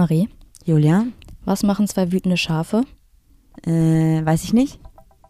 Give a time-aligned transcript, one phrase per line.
[0.00, 0.30] Marie,
[0.64, 1.04] Julia?
[1.44, 2.84] was machen zwei wütende Schafe?
[3.66, 4.80] Äh, weiß ich nicht.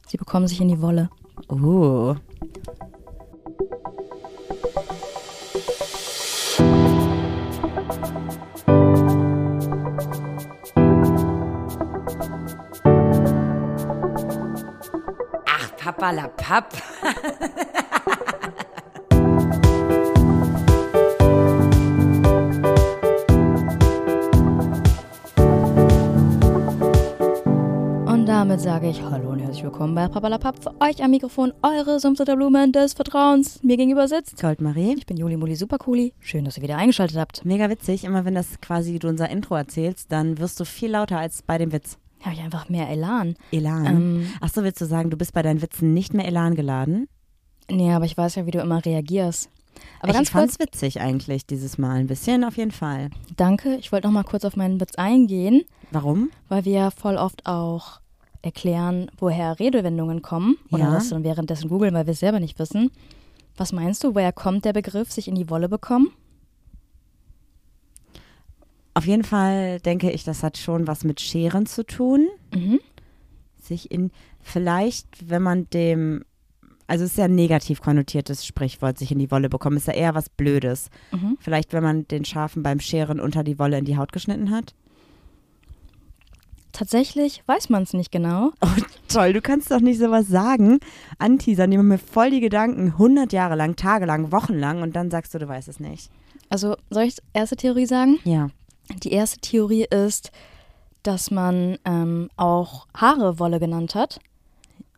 [0.06, 1.10] Sie bekommen sich in die Wolle.
[1.48, 2.14] Oh.
[15.46, 16.75] Ach, Papa la Papp.
[28.64, 30.63] damit sage ich Hallo und herzlich willkommen bei Papalapap.
[30.63, 33.62] Für euch am Mikrofon eure Sumpf der Blumen des Vertrauens.
[33.62, 34.41] Mir gegenüber sitzt.
[34.41, 34.97] Goldmarie.
[34.98, 36.12] Ich bin Juli Muli Supercooli.
[36.20, 37.45] Schön, dass ihr wieder eingeschaltet habt.
[37.45, 38.05] Mega witzig.
[38.05, 41.56] Immer wenn das quasi du unser Intro erzählst, dann wirst du viel lauter als bei
[41.56, 41.97] dem Witz.
[42.20, 43.34] Habe ich einfach mehr Elan.
[43.50, 43.86] Elan.
[43.86, 44.27] Ähm.
[44.41, 47.08] Ach so, willst du sagen, du bist bei deinen Witzen nicht mehr Elan geladen?
[47.70, 49.48] Nee, aber ich weiß ja, wie du immer reagierst.
[50.00, 52.00] Aber ich ganz fand's kurz, witzig eigentlich dieses Mal.
[52.00, 53.08] Ein bisschen auf jeden Fall.
[53.36, 53.77] danke.
[53.77, 56.31] Ich wollte noch mal kurz auf meinen Witz eingehen, Warum?
[56.48, 58.00] weil wir ja voll oft auch
[58.42, 60.56] erklären, woher Redewendungen kommen.
[60.70, 60.94] Oder Ja.
[60.94, 62.91] das dann währenddessen googeln, weil wir es selber nicht wissen.
[63.56, 66.10] Was meinst du, woher kommt der Begriff sich in die Wolle bekommen?
[68.94, 72.28] Auf jeden Fall denke ich, das hat schon was mit Scheren zu tun.
[72.55, 72.80] Mhm.
[73.61, 76.24] Sich in, vielleicht, wenn man dem,
[76.86, 79.92] also es ist ja ein negativ konnotiertes Sprichwort, sich in die Wolle bekommen, ist ja
[79.92, 80.91] eher was Blödes.
[81.12, 81.36] Mhm.
[81.41, 84.74] Vielleicht, wenn man den Schafen beim Scheren unter die Wolle in die Haut geschnitten hat.
[86.81, 88.53] Tatsächlich weiß man es nicht genau.
[88.62, 88.69] Oh,
[89.06, 90.81] toll, du kannst doch nicht sowas sagen.
[91.19, 95.34] Anteasern, die machen mir voll die Gedanken, 100 Jahre lang, tagelang, wochenlang und dann sagst
[95.34, 96.11] du, du weißt es nicht.
[96.48, 98.19] Also soll ich die erste Theorie sagen?
[98.25, 98.48] Ja.
[99.03, 100.31] Die erste Theorie ist,
[101.03, 104.19] dass man ähm, auch Haare Wolle genannt hat.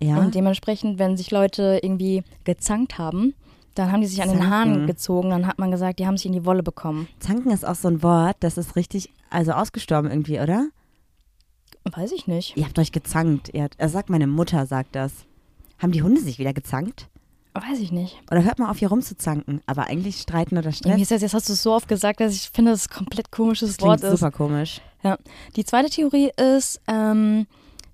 [0.00, 0.18] Ja.
[0.18, 3.34] Und dementsprechend, wenn sich Leute irgendwie gezankt haben,
[3.74, 4.54] dann haben die sich an den Zanken.
[4.54, 5.30] Haaren gezogen.
[5.30, 7.08] Dann hat man gesagt, die haben sich in die Wolle bekommen.
[7.18, 10.68] Zanken ist auch so ein Wort, das ist richtig, also ausgestorben irgendwie, oder?
[11.84, 12.56] Weiß ich nicht.
[12.56, 13.50] Ihr habt euch gezankt.
[13.52, 15.12] Ihr habt, also sagt meine Mutter, sagt das.
[15.78, 17.08] Haben die Hunde sich wieder gezankt?
[17.54, 18.18] Weiß ich nicht.
[18.30, 19.60] Oder hört mal auf, hier rumzuzanken?
[19.66, 21.00] Aber eigentlich streiten oder Stress.
[21.00, 22.96] ist das, jetzt hast du es so oft gesagt, dass ich finde, dass es ein
[22.96, 24.20] komplett komisches Klingt Wort ist.
[24.20, 24.80] super komisch.
[25.02, 25.18] Ja.
[25.56, 27.46] Die zweite Theorie ist, ähm,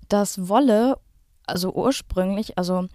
[0.07, 0.97] dass Wolle,
[1.45, 2.87] also ursprünglich, also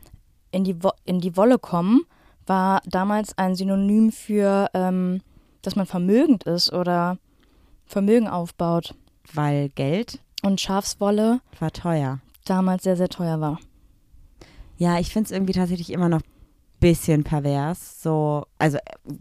[0.53, 2.03] in die, Wo in die Wolle kommen,
[2.47, 5.21] war damals ein Synonym für, ähm,
[5.63, 7.19] dass man vermögend ist oder
[7.85, 8.95] Vermögen aufbaut.
[9.35, 12.21] Weil Geld Und Schafswolle war teuer.
[12.45, 13.59] damals sehr, sehr teuer war.
[14.77, 16.21] Ja, ich finde es irgendwie tatsächlich immer noch
[16.81, 18.03] bisschen pervers.
[18.03, 18.77] So, also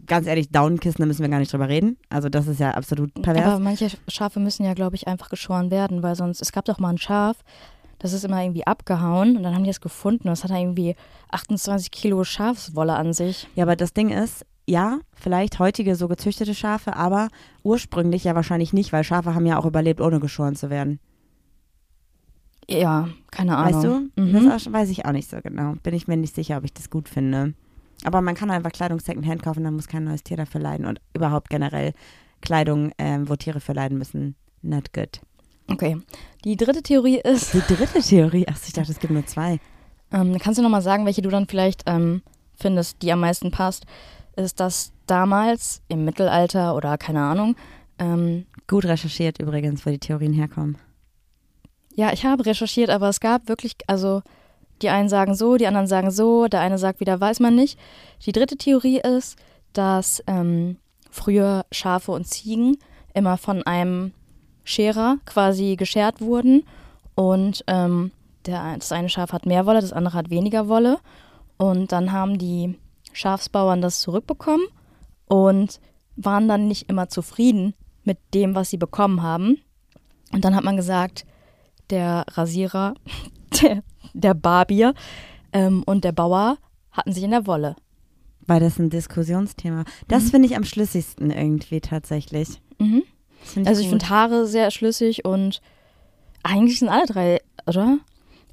[0.06, 1.96] ganz ehrlich, Daunenkissen, da müssen wir gar nicht drüber reden.
[2.10, 3.46] Also das ist ja absolut pervers.
[3.46, 6.78] Aber manche Schafe müssen ja, glaube ich, einfach geschoren werden, weil sonst, es gab doch
[6.78, 7.38] mal ein Schaf,
[8.00, 10.28] das ist immer irgendwie abgehauen und dann haben die es gefunden.
[10.28, 10.94] Das hat irgendwie
[11.30, 13.48] 28 Kilo Schafswolle an sich.
[13.54, 17.28] Ja, aber das Ding ist, ja, vielleicht heutige so gezüchtete Schafe, aber
[17.62, 21.00] ursprünglich ja wahrscheinlich nicht, weil Schafe haben ja auch überlebt, ohne geschoren zu werden.
[22.68, 23.74] Ja, keine Ahnung.
[23.74, 23.84] Weißt
[24.16, 24.22] du?
[24.22, 24.48] Mhm.
[24.48, 25.74] Das weiß ich auch nicht so genau.
[25.82, 27.54] Bin ich mir nicht sicher, ob ich das gut finde.
[28.04, 30.86] Aber man kann einfach Kleidung Secondhand kaufen, dann muss kein neues Tier dafür leiden.
[30.86, 31.92] Und überhaupt generell
[32.40, 35.20] Kleidung, ähm, wo Tiere für leiden müssen, not good.
[35.70, 35.96] Okay.
[36.44, 39.58] Die dritte Theorie ist, Die dritte Theorie, ach, ich dachte, es gibt nur zwei.
[40.12, 42.22] ähm, kannst du nochmal sagen, welche du dann vielleicht ähm,
[42.54, 43.86] findest, die am meisten passt,
[44.36, 47.56] ist, dass damals im Mittelalter oder keine Ahnung,
[47.98, 50.76] ähm, Gut recherchiert übrigens, wo die Theorien herkommen.
[51.94, 54.22] Ja, ich habe recherchiert, aber es gab wirklich, also
[54.82, 57.78] die einen sagen so, die anderen sagen so, der eine sagt wieder, weiß man nicht.
[58.26, 59.36] Die dritte Theorie ist,
[59.72, 60.76] dass ähm,
[61.10, 62.76] früher Schafe und Ziegen
[63.14, 64.12] immer von einem
[64.64, 66.64] Scherer quasi geschert wurden
[67.14, 68.10] und ähm,
[68.46, 70.98] der, das eine Schaf hat mehr Wolle, das andere hat weniger Wolle
[71.56, 72.76] und dann haben die
[73.12, 74.66] Schafsbauern das zurückbekommen
[75.26, 75.80] und
[76.16, 79.58] waren dann nicht immer zufrieden mit dem, was sie bekommen haben.
[80.32, 81.24] Und dann hat man gesagt,
[81.90, 82.94] der Rasierer,
[83.62, 84.94] der, der Barbier
[85.52, 86.58] ähm, und der Bauer
[86.90, 87.76] hatten sich in der Wolle.
[88.46, 89.84] Weil das ein Diskussionsthema.
[90.06, 92.60] Das finde ich am schlüssigsten irgendwie tatsächlich.
[92.78, 93.02] Mhm.
[93.42, 95.60] Find Also ich finde Haare sehr schlüssig und
[96.42, 97.98] eigentlich sind alle drei, oder?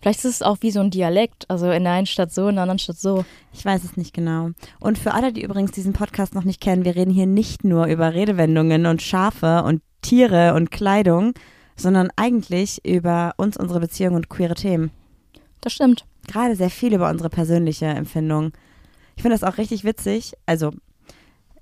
[0.01, 2.56] Vielleicht ist es auch wie so ein Dialekt, also in der einen Stadt so, in
[2.56, 3.24] der anderen Stadt so.
[3.54, 4.50] Ich weiß es nicht genau.
[4.80, 7.86] Und für alle, die übrigens diesen Podcast noch nicht kennen, wir reden hier nicht nur
[7.86, 11.33] über Redewendungen und Schafe und Tiere und Kleidung,
[11.75, 14.91] sondern eigentlich über uns, unsere Beziehung und queere Themen.
[15.62, 16.06] Das stimmt.
[16.27, 18.51] Gerade sehr viel über unsere persönliche Empfindung.
[19.15, 20.33] Ich finde das auch richtig witzig.
[20.45, 20.71] Also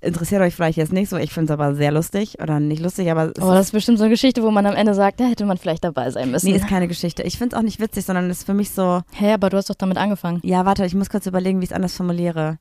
[0.02, 3.10] interessiert euch vielleicht jetzt nicht so, ich finde es aber sehr lustig oder nicht lustig,
[3.10, 5.44] aber Aber das ist bestimmt so eine Geschichte, wo man am Ende sagt, da hätte
[5.44, 6.46] man vielleicht dabei sein müssen.
[6.50, 7.22] nee, ist keine Geschichte.
[7.22, 9.58] Ich finde es auch nicht witzig, sondern es ist für mich so, Hä, aber du
[9.58, 10.40] hast doch damit angefangen.
[10.42, 12.58] ja, warte, ich muss kurz überlegen, wie ich es anders formuliere.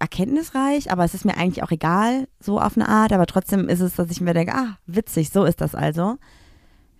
[0.00, 3.12] Erkenntnisreich, aber es ist mir eigentlich auch egal, so auf eine Art.
[3.12, 6.16] Aber trotzdem ist es, dass ich mir denke, ah, witzig, so ist das also.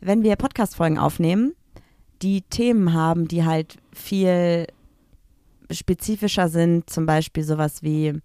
[0.01, 1.55] Wenn wir Podcast-Folgen aufnehmen,
[2.23, 4.67] die Themen haben, die halt viel
[5.71, 8.21] spezifischer sind, zum Beispiel sowas wie,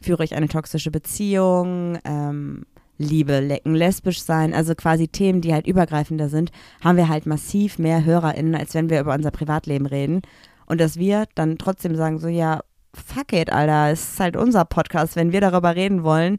[0.00, 2.64] führe ich eine toxische Beziehung, ähm,
[2.98, 6.50] Liebe, Lecken, lesbisch sein, also quasi Themen, die halt übergreifender sind,
[6.82, 10.22] haben wir halt massiv mehr HörerInnen, als wenn wir über unser Privatleben reden.
[10.66, 12.60] Und dass wir dann trotzdem sagen, so, ja,
[12.98, 15.16] fuck it, Alter, es ist halt unser Podcast.
[15.16, 16.38] Wenn wir darüber reden wollen,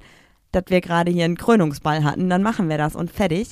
[0.52, 3.52] dass wir gerade hier einen Krönungsball hatten, dann machen wir das und fertig.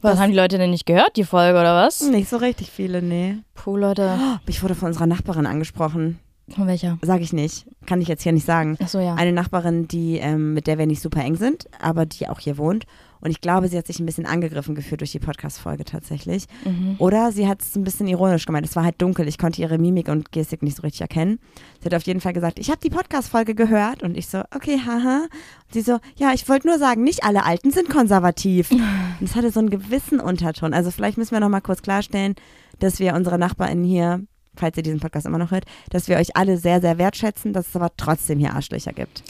[0.00, 2.00] Was Das- haben die Leute denn nicht gehört, die Folge, oder was?
[2.02, 3.36] Nicht so richtig viele, nee.
[3.54, 4.16] Puh, Leute.
[4.46, 6.18] Ich wurde von unserer Nachbarin angesprochen.
[6.54, 6.98] Von welcher?
[7.02, 7.66] Sag ich nicht.
[7.84, 8.78] Kann ich jetzt hier nicht sagen.
[8.82, 9.14] Achso, ja.
[9.16, 12.56] Eine Nachbarin, die, ähm, mit der wir nicht super eng sind, aber die auch hier
[12.56, 12.84] wohnt.
[13.20, 16.44] Und ich glaube, sie hat sich ein bisschen angegriffen gefühlt durch die Podcast-Folge tatsächlich.
[16.64, 16.96] Mhm.
[16.98, 18.66] Oder sie hat es ein bisschen ironisch gemeint.
[18.66, 19.28] Es war halt dunkel.
[19.28, 21.38] Ich konnte ihre Mimik und Gestik nicht so richtig erkennen.
[21.80, 24.02] Sie hat auf jeden Fall gesagt, ich habe die Podcast-Folge gehört.
[24.02, 25.22] Und ich so, okay, haha.
[25.22, 28.70] Und sie so, ja, ich wollte nur sagen, nicht alle Alten sind konservativ.
[29.20, 30.74] Und es hatte so einen gewissen Unterton.
[30.74, 32.34] Also vielleicht müssen wir noch mal kurz klarstellen,
[32.78, 34.22] dass wir unsere NachbarInnen hier,
[34.54, 37.68] falls ihr diesen Podcast immer noch hört, dass wir euch alle sehr, sehr wertschätzen, dass
[37.68, 39.22] es aber trotzdem hier Arschlöcher gibt.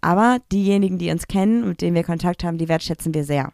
[0.00, 3.52] Aber diejenigen, die uns kennen, mit denen wir Kontakt haben, die wertschätzen wir sehr.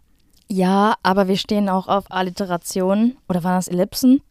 [0.49, 3.17] Ja, aber wir stehen auch auf Alliterationen.
[3.29, 4.23] Oder waren das Ellipsen?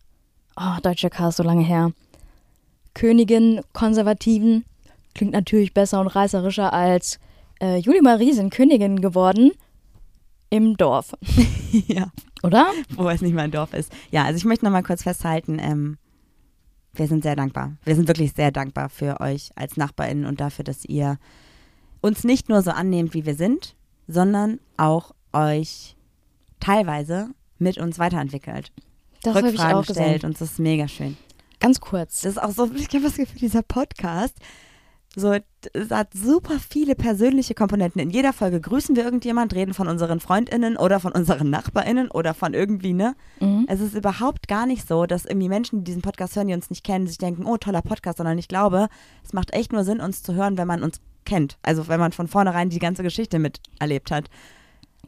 [0.56, 1.92] Oh, deutscher K ist so lange her.
[2.94, 4.64] Königin, Konservativen.
[5.14, 7.20] Klingt natürlich besser und reißerischer als
[7.62, 9.52] äh, Julie Marie sind Königin geworden
[10.50, 11.14] im Dorf.
[11.72, 12.12] ja.
[12.44, 12.68] Oder?
[12.96, 13.92] wo es nicht mal ein Dorf ist.
[14.12, 15.98] Ja, also ich möchte noch mal kurz festhalten, ähm,
[16.94, 17.74] wir sind sehr dankbar.
[17.84, 21.18] Wir sind wirklich sehr dankbar für euch als NachbarInnen und dafür, dass ihr
[22.02, 23.76] uns nicht nur so annehmt, wie wir sind,
[24.08, 25.96] sondern auch euch
[26.60, 28.72] teilweise mit uns weiterentwickelt.
[29.24, 30.26] Das habe ich Rückfragen auch stellt gesehen.
[30.26, 31.18] und das ist mega schön.
[31.60, 32.22] Ganz kurz.
[32.22, 34.38] Das ist auch so, ich habe das Gefühl, dieser Podcast,
[35.16, 35.34] so,
[35.74, 38.02] es hat super viele persönliche Komponenten.
[38.02, 42.34] In jeder Folge grüßen wir irgendjemand, reden von unseren FreundInnen oder von unseren NachbarInnen oder
[42.34, 43.16] von irgendwie, ne?
[43.40, 43.66] Mhm.
[43.70, 46.70] Es ist überhaupt gar nicht so, dass irgendwie Menschen, die diesen Podcast hören, die uns
[46.70, 48.90] nicht kennen, sich denken, oh, toller Podcast, sondern ich glaube,
[49.24, 51.58] es macht echt nur Sinn, uns zu hören, wenn man uns kennt.
[51.62, 54.30] Also wenn man von vornherein die ganze Geschichte miterlebt hat.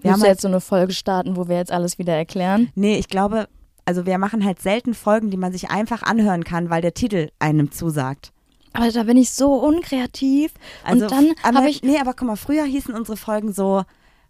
[0.02, 2.14] Wir Willst haben du halt, jetzt so eine Folge starten, wo wir jetzt alles wieder
[2.16, 2.70] erklären?
[2.76, 3.48] nee, ich glaube,
[3.86, 7.30] also wir machen halt selten Folgen, die man sich einfach anhören kann, weil der Titel
[7.40, 8.32] einem zusagt.
[8.74, 10.54] Aber da bin ich so unkreativ.
[10.84, 11.82] Also, und dann habe ich.
[11.82, 13.84] Nee, aber guck mal, früher hießen unsere Folgen so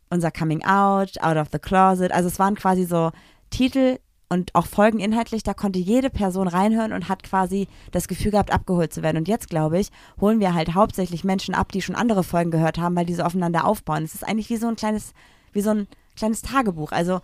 [0.10, 2.12] unser Coming Out, Out of the Closet.
[2.12, 3.12] Also es waren quasi so
[3.50, 3.98] Titel
[4.29, 8.51] und auch Folgen inhaltlich, da konnte jede Person reinhören und hat quasi das Gefühl gehabt,
[8.51, 9.18] abgeholt zu werden.
[9.18, 9.89] Und jetzt, glaube ich,
[10.19, 13.24] holen wir halt hauptsächlich Menschen ab, die schon andere Folgen gehört haben, weil die so
[13.24, 14.03] aufeinander aufbauen.
[14.03, 15.13] Es ist eigentlich wie so ein kleines,
[15.53, 15.88] wie so ein
[16.18, 16.91] kleines Tagebuch.
[16.91, 17.21] Also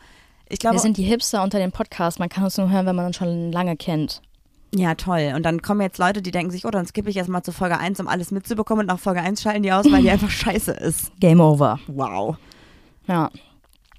[0.50, 2.19] ich glaube, Wir sind die Hipster unter den Podcasts.
[2.19, 4.21] Man kann uns nur hören, wenn man uns schon lange kennt.
[4.73, 5.33] ja toll.
[5.35, 7.79] Und dann kommen jetzt Leute, die denken sich, oh, dann skippe ich erstmal zu Folge
[7.79, 10.71] 1, um alles mitzubekommen und nach Folge 1 schalten die aus, weil die einfach scheiße
[10.71, 11.11] ist.
[11.19, 11.79] Game over.
[11.88, 12.38] Wow.
[13.07, 13.29] Ja.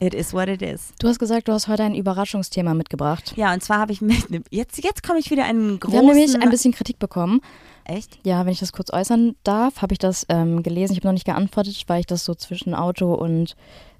[0.00, 0.92] It is what it is.
[0.98, 3.34] Du hast gesagt, du hast heute ein Überraschungsthema mitgebracht.
[3.36, 5.92] Ja, und zwar habe ich mit, jetzt, jetzt komme ich wieder in einen großen...
[5.92, 7.40] Wir haben nämlich ein bisschen Kritik bekommen.
[7.84, 8.18] Echt?
[8.24, 10.92] Ja, wenn ich das kurz äußern darf, habe ich das ähm, gelesen.
[10.92, 13.56] Ich habe noch nicht geantwortet, weil ich das so zwischen Auto und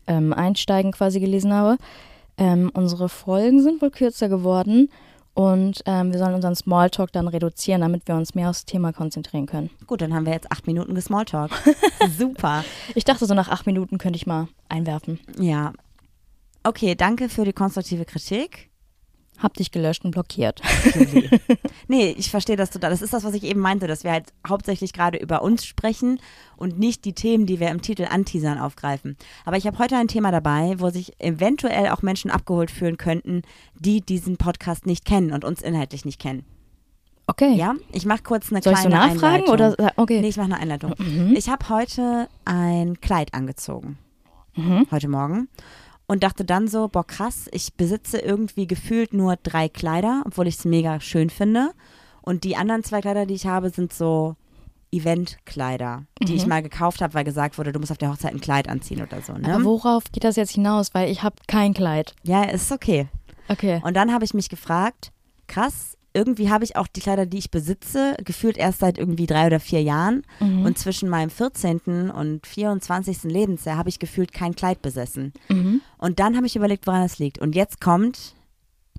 [0.07, 1.77] ähm, Einsteigen quasi gelesen habe.
[2.37, 4.91] Ähm, unsere Folgen sind wohl kürzer geworden
[5.35, 9.47] und ähm, wir sollen unseren Smalltalk dann reduzieren, damit wir uns mehr aufs Thema konzentrieren
[9.47, 9.71] können.
[9.87, 11.51] Gut, dann haben wir jetzt acht Minuten gesmalltalk.
[12.17, 12.65] Super.
[12.95, 15.19] Ich dachte, so nach acht Minuten könnte ich mal einwerfen.
[15.39, 15.73] Ja.
[16.63, 18.71] Okay, danke für die konstruktive Kritik.
[19.39, 20.63] Hab dich gelöscht und blockiert.
[21.87, 22.91] Nee, ich verstehe das total.
[22.91, 26.19] Das ist das, was ich eben meinte, dass wir halt hauptsächlich gerade über uns sprechen
[26.57, 29.19] und nicht die Themen, die wir im Titel anteasern, aufgreifen.
[29.45, 33.43] Aber ich habe heute ein Thema dabei, wo sich eventuell auch Menschen abgeholt fühlen könnten,
[33.79, 36.45] die diesen Podcast nicht kennen und uns inhaltlich nicht kennen.
[37.27, 37.55] Okay.
[37.55, 39.75] Ja, ich mache kurz eine Soll ich so kleine nachfragen Einleitung.
[39.77, 40.21] oder okay?
[40.21, 40.95] Nee, ich mache eine Einleitung.
[40.99, 41.35] Mhm.
[41.37, 43.99] Ich habe heute ein Kleid angezogen.
[44.57, 44.87] Mhm.
[44.91, 45.49] Heute Morgen.
[46.07, 50.57] Und dachte dann so, boah krass, ich besitze irgendwie gefühlt nur drei Kleider, obwohl ich
[50.57, 51.71] es mega schön finde.
[52.21, 54.37] Und die anderen zwei Kleider, die ich habe, sind so
[55.15, 56.49] Eventkleider, die ich Mhm.
[56.49, 59.21] mal gekauft habe, weil gesagt wurde, du musst auf der Hochzeit ein Kleid anziehen oder
[59.23, 59.33] so.
[59.35, 59.55] Ne?
[59.55, 60.95] Aber worauf geht das jetzt hinaus?
[60.95, 62.15] Weil ich habe kein Kleid.
[62.23, 63.09] ja, ist okay.
[63.49, 63.81] Okay.
[63.85, 65.13] Und dann habe ich mich gefragt,
[65.47, 69.49] krass, irgendwie habe ich auch die Kleider, die ich besitze, gefühlt erst seit irgendwie drei
[69.49, 70.23] oder vier Jahren.
[70.41, 70.65] Mhm.
[70.65, 72.11] Und zwischen meinem 14.
[72.11, 73.25] und 24.
[73.25, 75.33] Lebensjahr habe ich gefühlt kein Kleid besessen.
[75.49, 75.81] Mhm.
[75.99, 77.39] Und dann habe ich überlegt, woran das liegt.
[77.39, 78.35] Und jetzt kommt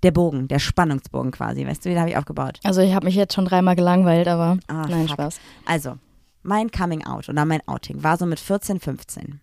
[0.04, 1.66] der Bogen, der Spannungsbogen quasi.
[1.66, 2.60] Weißt du, den habe ich aufgebaut.
[2.64, 5.16] Also ich habe mich jetzt schon dreimal gelangweilt, aber Ah, nein, fuck.
[5.16, 5.40] Spaß.
[5.66, 5.98] Also,
[6.44, 9.40] mein Coming Out oder mein Outing war so mit 14, 15.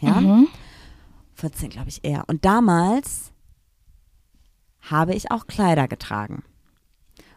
[0.00, 0.48] Ja, Mhm.
[1.36, 2.24] 14 glaube ich eher.
[2.28, 3.32] Und damals
[4.82, 6.44] habe ich auch Kleider getragen.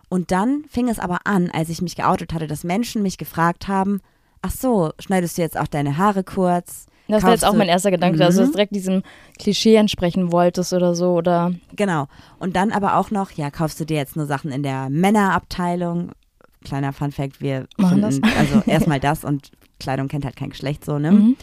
[0.09, 3.67] Und dann fing es aber an, als ich mich geoutet hatte, dass Menschen mich gefragt
[3.67, 3.99] haben,
[4.41, 6.85] ach so, schneidest du jetzt auch deine Haare kurz?
[7.09, 8.51] Das wäre jetzt auch mein erster Gedanke, dass du Mhm.
[8.51, 9.01] direkt diesem
[9.39, 11.13] Klischee entsprechen wolltest oder so.
[11.13, 12.07] Oder Genau.
[12.39, 16.11] Und dann aber auch noch, ja, kaufst du dir jetzt nur Sachen in der Männerabteilung?
[16.65, 20.83] Kleiner Fun Fact, wir Machen finden, also erstmal das und Kleidung kennt halt kein Geschlecht
[20.83, 21.11] so, ne?
[21.11, 21.37] Mhm.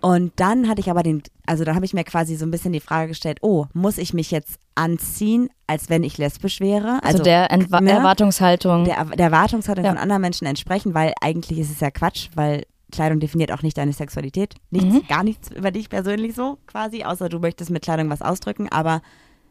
[0.00, 2.72] Und dann hatte ich aber den, also da habe ich mir quasi so ein bisschen
[2.72, 7.00] die Frage gestellt, oh, muss ich mich jetzt anziehen, als wenn ich lesbisch wäre?
[7.02, 7.90] also, der Entwa ne?
[7.92, 8.84] Erwartungshaltung.
[8.84, 9.90] der, der Erwartungshaltung Ja.
[9.90, 13.76] von anderen Menschen entsprechen, weil eigentlich ist es ja Quatsch, weil Kleidung definiert auch nicht
[13.78, 14.54] deine Sexualität.
[14.70, 15.06] Nichts, Mhm.
[15.06, 19.02] gar nichts über dich persönlich so quasi, außer du möchtest mit Kleidung was ausdrücken, aber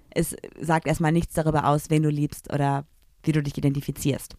[0.09, 2.85] es sagt erstmal nichts darüber aus, wen du liebst oder
[3.23, 4.35] wie du dich identifizierst.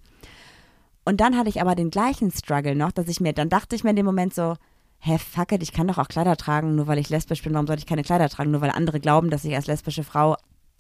[1.05, 3.85] Und dann hatte ich aber den gleichen Struggle noch, dass ich mir, dann dachte ich
[3.85, 4.57] mir in dem Moment so,
[5.00, 7.66] hä, fuck it, ich kann doch auch Kleider tragen, nur weil ich lesbisch bin, warum
[7.66, 8.50] sollte ich keine Kleider tragen?
[8.50, 10.37] Nur weil andere glauben, dass ich als lesbische Frau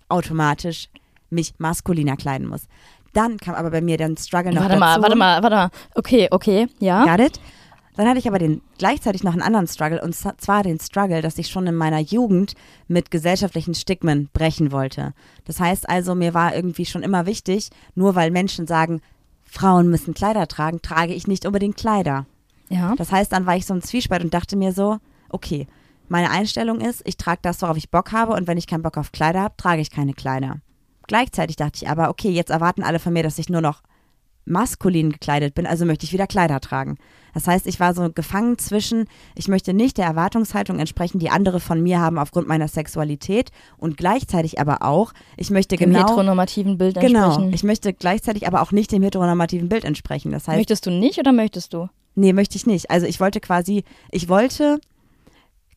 [0.08, 0.88] automatisch
[1.30, 2.62] mich maskuliner kleiden muss.
[3.12, 4.80] Dann kam aber bei mir dann Struggle noch warte dazu.
[4.80, 5.70] mal, warte mal, warte mal.
[5.94, 7.04] Okay, okay, ja.
[7.04, 7.40] Got it?
[7.96, 11.38] Dann hatte ich aber den, gleichzeitig noch einen anderen Struggle und zwar den Struggle, dass
[11.38, 12.54] ich schon in meiner Jugend
[12.88, 15.12] mit gesellschaftlichen Stigmen brechen wollte.
[15.44, 19.00] Das heißt also, mir war irgendwie schon immer wichtig, nur weil Menschen sagen,
[19.44, 22.26] Frauen müssen Kleider tragen, trage ich nicht unbedingt Kleider.
[22.70, 22.94] Ja.
[22.96, 24.98] Das heißt, dann war ich so im Zwiespalt und dachte mir so,
[25.28, 25.66] okay,
[26.08, 28.96] meine Einstellung ist, ich trage das, worauf ich Bock habe und wenn ich keinen Bock
[28.96, 30.60] auf Kleider habe, trage ich keine Kleider.
[31.06, 33.82] Gleichzeitig dachte ich aber, okay, jetzt erwarten alle von mir, dass ich nur noch
[34.44, 36.96] maskulin gekleidet bin, also möchte ich wieder Kleider tragen.
[37.34, 41.60] Das heißt, ich war so gefangen zwischen, ich möchte nicht der Erwartungshaltung entsprechen, die andere
[41.60, 46.78] von mir haben aufgrund meiner Sexualität und gleichzeitig aber auch, ich möchte Dem genau, heteronormativen
[46.78, 47.52] Bild genau, entsprechen.
[47.54, 50.32] ich möchte gleichzeitig aber auch nicht dem heteronormativen Bild entsprechen.
[50.32, 51.88] Das heißt, möchtest du nicht oder möchtest du?
[52.14, 52.90] Nee, möchte ich nicht.
[52.90, 54.80] Also ich wollte quasi, ich wollte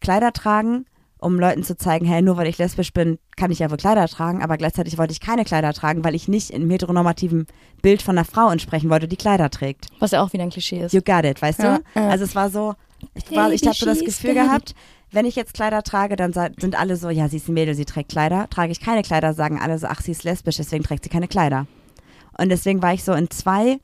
[0.01, 0.85] Kleider tragen,
[1.17, 4.07] um Leuten zu zeigen, hey, nur weil ich lesbisch bin, kann ich ja wohl Kleider
[4.07, 7.47] tragen, aber gleichzeitig wollte ich keine Kleider tragen, weil ich nicht im heteronormativen
[7.81, 9.87] Bild von einer Frau entsprechen wollte, die Kleider trägt.
[9.99, 10.91] Was ja auch wieder ein Klischee ist.
[10.93, 12.01] You got it, weißt Ja, du?
[12.01, 12.73] Also es war so,
[13.15, 14.75] ich, war, ich habe so das Gefühl gehabt,
[15.11, 17.85] wenn ich jetzt Kleider trage, dann sind alle so, ja, sie ist ein Mädel, sie
[17.85, 18.49] trägt Kleider.
[18.49, 21.27] Trage ich keine Kleider, sagen alle so, ach, sie ist lesbisch, deswegen trägt sie keine
[21.27, 21.67] Kleider.
[22.37, 23.79] Und deswegen war ich so in zwei,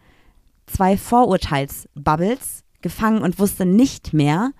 [0.69, 4.51] zwei Vorurteilsbubbles gefangen und wusste nicht mehr,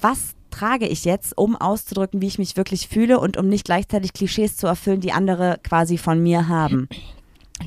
[0.00, 4.12] was trage ich jetzt, um auszudrücken, wie ich mich wirklich fühle und um nicht gleichzeitig
[4.12, 6.88] Klischees zu erfüllen, die andere quasi von mir haben.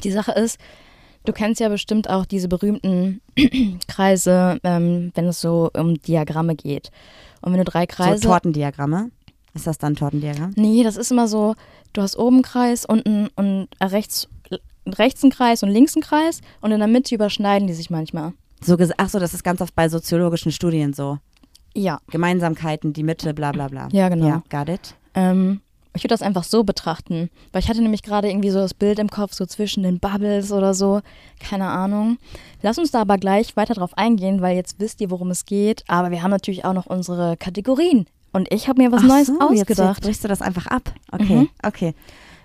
[0.04, 0.60] Die Sache ist,
[1.26, 3.22] du kennst ja bestimmt auch diese berühmten
[3.88, 6.92] Kreise, ähm, wenn es so um Diagramme geht.
[7.42, 8.24] Und wenn du drei Kreise.
[8.24, 9.12] So Tortendiagramme.
[9.54, 10.54] Ist das dann ein Tortendiagramm?
[10.56, 11.56] nee, das ist immer so,
[11.94, 14.28] du hast oben Kreis, unten und rechts,
[14.88, 18.34] rechts einen Kreis und links einen Kreis und in der Mitte überschneiden die sich manchmal.
[18.62, 21.18] So Ach so, das ist ganz oft bei soziologischen Studien so.
[21.76, 22.00] Ja.
[22.10, 23.88] Gemeinsamkeiten, die Mitte, bla bla bla.
[23.92, 24.28] Ja, genau.
[24.28, 24.96] Ja, got it.
[25.14, 25.62] Ähm,
[25.96, 29.00] ich würde das einfach so betrachten, weil ich hatte nämlich gerade irgendwie so das Bild
[29.00, 31.02] im Kopf, so zwischen den Bubbles oder so,
[31.40, 32.18] keine Ahnung.
[32.62, 35.84] Lass uns da aber gleich weiter drauf eingehen, weil jetzt wisst ihr, worum es geht,
[35.88, 38.06] aber wir haben natürlich auch noch unsere Kategorien.
[38.32, 40.02] Und ich habe mir was Ach Neues so, Jetzt, jetzt ausgedacht.
[40.04, 40.94] brichst du das einfach ab.
[41.12, 41.50] Okay, Mhm.
[41.64, 41.96] okay.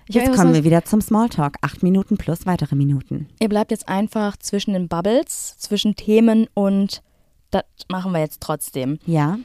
[0.07, 1.57] Ich Jetzt kommen wir wieder zum Smalltalk.
[1.61, 3.27] Acht Minuten plus weitere Minuten.
[3.39, 7.01] Ihr bleibt jetzt einfach zwischen den Bubbles, zwischen Themen und
[7.49, 8.99] das machen wir jetzt trotzdem.
[9.07, 9.39] Ja.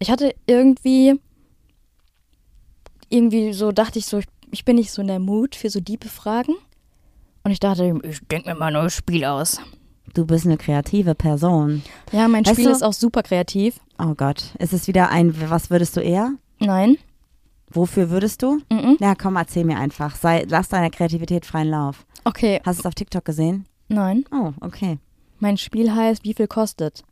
[0.00, 1.20] Ich hatte irgendwie,
[3.08, 5.80] irgendwie so, dachte ich so, ich, ich bin nicht so in der Mut für so
[5.80, 6.54] diepe Fragen.
[7.44, 9.58] Und ich dachte, ich denke mir mal ein neues Spiel aus.
[10.14, 11.82] Du bist eine kreative Person.
[12.12, 13.80] Ja, mein Weißt Spiel du- ist auch super kreativ.
[13.98, 14.54] Oh Gott.
[14.58, 16.32] Ist es wieder ein, was würdest du eher?
[16.58, 16.98] Nein.
[17.74, 18.60] Wofür würdest du?
[18.70, 18.96] Mhm.
[19.00, 20.14] Na komm, erzähl mir einfach.
[20.16, 22.04] Sei, lass deiner Kreativität freien Lauf.
[22.24, 23.66] Okay, Hast du es auf TikTok gesehen?
[23.88, 24.24] nein.
[24.32, 24.98] Oh, okay.
[25.38, 27.02] Mein Spiel heißt, wie viel kostet?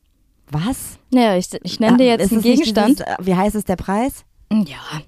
[0.50, 0.98] Was?
[1.10, 2.88] Naja, ich, ich nenne dir Ah, jetzt ist einen Gegenstand.
[3.00, 4.24] Dieses, äh, wie heißt es der Preis?
[4.52, 5.02] Ja.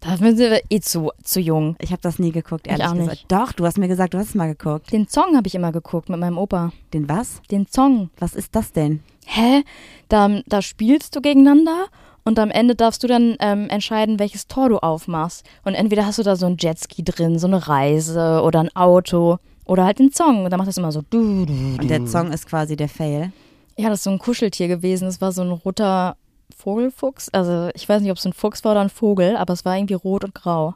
[0.00, 1.76] Dafür sind wir eh zu, zu jung.
[1.80, 3.10] Ich habe das nie geguckt, Ich ehrlich auch gesagt.
[3.10, 3.30] nicht.
[3.32, 4.92] Doch, du hast mir gesagt, du hast es mal geguckt.
[4.92, 6.72] Den Song habe ich immer geguckt mit meinem Opa.
[6.92, 7.40] Den was?
[7.52, 8.10] Den Song.
[8.18, 9.00] Was ist das denn?
[9.26, 9.62] Hä?
[10.08, 11.86] Da, da spielst du gegeneinander
[12.24, 15.44] und am Ende darfst du dann ähm, entscheiden, welches Tor du aufmachst.
[15.64, 19.38] Und entweder hast du da so ein Jetski drin, so eine Reise oder ein Auto
[19.64, 20.44] oder halt den Song.
[20.44, 21.02] Und dann macht das immer so.
[21.10, 21.52] Du, du.
[21.80, 23.32] Und der Song ist quasi der Fail.
[23.76, 25.06] Ja, das ist so ein Kuscheltier gewesen.
[25.06, 26.16] Das war so ein roter
[26.56, 27.28] Vogelfuchs.
[27.30, 29.76] Also ich weiß nicht, ob es ein Fuchs war oder ein Vogel, aber es war
[29.76, 30.74] irgendwie rot und grau.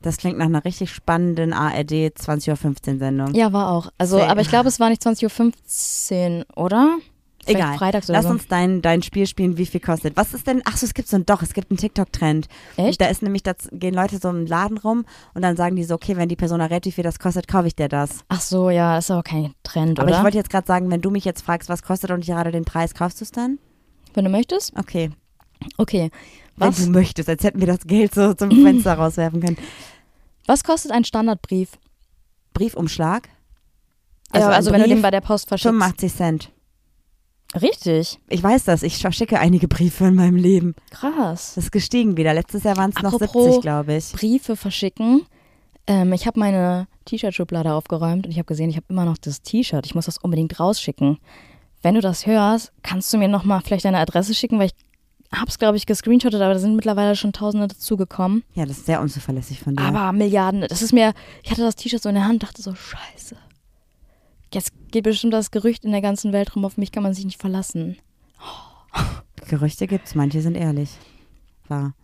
[0.00, 3.34] Das klingt nach einer richtig spannenden ARD 20.15 Uhr Sendung.
[3.34, 3.90] Ja, war auch.
[3.98, 6.96] Also, Sehr- aber ich glaube, es war nicht 20.15 Uhr, oder?
[7.48, 7.76] Egal.
[7.78, 8.32] Freitags oder Lass so.
[8.32, 10.16] uns dein, dein Spiel spielen, wie viel kostet.
[10.16, 10.62] Was ist denn?
[10.64, 12.48] Ach so, es gibt so ein doch, es gibt einen TikTok-Trend.
[12.76, 13.00] Echt?
[13.00, 15.94] Da ist nämlich, da gehen Leute so im Laden rum und dann sagen die so,
[15.94, 18.24] okay, wenn die Person errät, wie viel das kostet, kaufe ich dir das.
[18.28, 20.18] Ach so, ja, das ist aber kein Trend, Aber oder?
[20.18, 22.50] ich wollte jetzt gerade sagen, wenn du mich jetzt fragst, was kostet und ich gerade
[22.50, 23.58] den Preis, kaufst du es dann?
[24.14, 24.76] Wenn du möchtest?
[24.78, 25.10] Okay.
[25.76, 26.10] Okay.
[26.56, 29.56] Wenn Was, du möchtest, als hätten wir das Geld so zum Fenster rauswerfen können.
[30.46, 31.70] was kostet ein Standardbrief?
[32.54, 33.28] Briefumschlag?
[34.32, 35.68] Also, ja, also wenn du den bei der Post verschickst.
[35.72, 36.50] 85 Cent.
[37.60, 38.18] Richtig.
[38.28, 40.74] Ich weiß das, ich verschicke einige Briefe in meinem Leben.
[40.90, 41.54] Krass.
[41.54, 42.34] Das ist gestiegen wieder.
[42.34, 44.12] Letztes Jahr waren es noch Apropos 70, glaube ich.
[44.12, 45.22] Briefe verschicken.
[45.86, 49.40] Ähm, ich habe meine T-Shirt-Schublade aufgeräumt und ich habe gesehen, ich habe immer noch das
[49.40, 49.86] T-Shirt.
[49.86, 51.18] Ich muss das unbedingt rausschicken.
[51.80, 54.74] Wenn du das hörst, kannst du mir nochmal vielleicht deine Adresse schicken, weil ich
[55.32, 58.44] habe es, glaube ich, gescreenshottet, aber da sind mittlerweile schon Tausende dazugekommen.
[58.54, 59.84] Ja, das ist sehr unzuverlässig von dir.
[59.84, 62.74] Aber Milliarden, das ist mir, ich hatte das T-Shirt so in der Hand, dachte so,
[62.74, 63.36] scheiße.
[64.52, 67.24] Jetzt geht bestimmt das Gerücht in der ganzen Welt rum, auf mich kann man sich
[67.24, 67.98] nicht verlassen.
[69.48, 70.90] Gerüchte gibt's, manche sind ehrlich.
[71.68, 71.94] Wahr.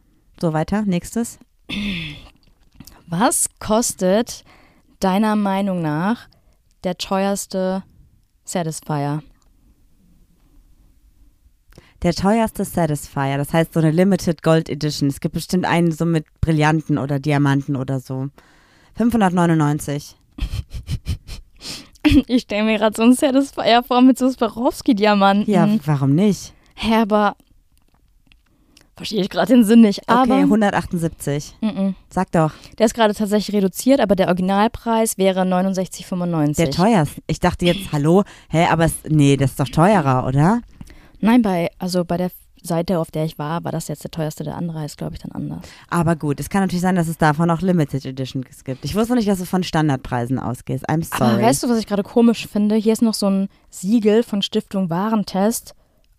[0.41, 0.83] So, weiter.
[0.83, 1.39] Nächstes.
[3.07, 4.45] Was kostet
[5.01, 6.29] deiner Meinung nach
[6.85, 7.83] der teuerste
[8.45, 9.23] Satisfier?
[12.03, 15.09] Der teuerste Satisfier, das heißt so eine Limited Gold Edition.
[15.09, 18.29] Es gibt bestimmt einen so mit Brillanten oder Diamanten oder so.
[18.97, 20.17] 599.
[22.27, 25.51] Ich stelle mir gerade so einen Satisfier vor mit so Swarovski-Diamanten.
[25.51, 26.53] Ja, warum nicht?
[26.75, 27.37] Hä, aber
[28.97, 30.09] verstehe ich gerade den Sinn nicht.
[30.09, 31.57] Aber Okay, 178.
[31.61, 31.95] Mm-mm.
[32.11, 36.57] Sag doch, der ist gerade tatsächlich reduziert, aber der Originalpreis wäre 69,95.
[36.57, 37.23] der teuerste.
[37.27, 40.61] Ich dachte jetzt, hallo, hä, aber es, nee, das ist doch teurer, oder?
[41.21, 42.31] Nein, bei also bei der
[42.67, 44.43] Seite, auf der ich war, war das jetzt der teuerste.
[44.43, 45.61] Der andere ist, glaube ich, dann anders.
[45.91, 48.85] Aber gut, es kann natürlich sein, dass es davon auch Limited Editions gibt.
[48.85, 50.89] Ich wusste nicht, dass du von Standardpreisen ausgehst.
[50.89, 51.35] I'm sorry.
[51.35, 52.75] Aber weißt du, was ich gerade komisch finde?
[52.77, 55.75] Hier ist noch so ein Siegel von Stiftung Warentest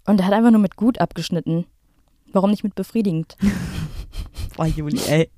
[0.06, 1.66] und der hat einfach nur mit gut abgeschnitten.
[2.32, 3.38] Warum nicht mit befriedigend?
[4.58, 5.30] oh, Juli, ey.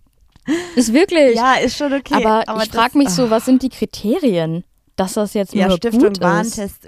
[0.75, 1.35] Ist wirklich.
[1.35, 2.25] Ja, ist schon okay.
[2.25, 4.63] aber, ich das- frage mich so, was sind die Kriterien,
[4.95, 6.21] dass das jetzt Ja, nur Stiftung gut ist?
[6.21, 6.87] Warentest.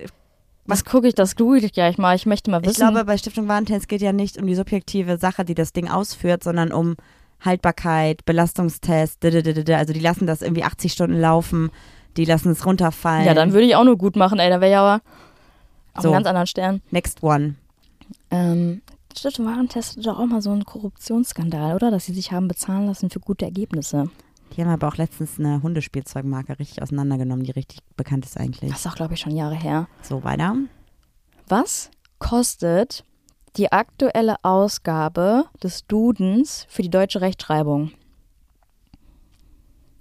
[0.70, 2.16] Was gucke ich, das google ich gleich mal.
[2.16, 2.72] Ich möchte mal wissen.
[2.72, 5.90] Ich glaube, bei Stiftung Warentest geht ja nicht um die subjektive Sache, die das Ding
[5.90, 6.96] ausführt, sondern um
[7.42, 11.72] Haltbarkeit, Belastungstest, also die lassen das irgendwie 80 Stunden laufen,
[12.18, 13.26] die lassen es runterfallen.
[13.26, 14.50] ja, dann würde ich auch nur gut machen, ey.
[14.50, 15.02] Da wäre ja aber
[15.94, 16.10] auf So.
[16.10, 16.82] einem ganz anderen Stern.
[16.92, 17.56] Next one.
[18.30, 18.82] Ähm,
[19.18, 21.92] Stiftung Warentest hatte doch auch mal so einen Korruptionsskandal, oder?
[21.92, 24.10] Dass sie sich haben bezahlen lassen für gute Ergebnisse.
[24.56, 28.72] Die haben aber auch letztens eine Hundespielzeugmarke richtig auseinandergenommen, die richtig bekannt ist eigentlich.
[28.72, 29.88] Das ist auch, glaube ich, schon Jahre her.
[30.02, 30.56] So, weiter.
[31.48, 33.04] Was kostet
[33.56, 37.92] die aktuelle Ausgabe des Dudens für die deutsche Rechtschreibung?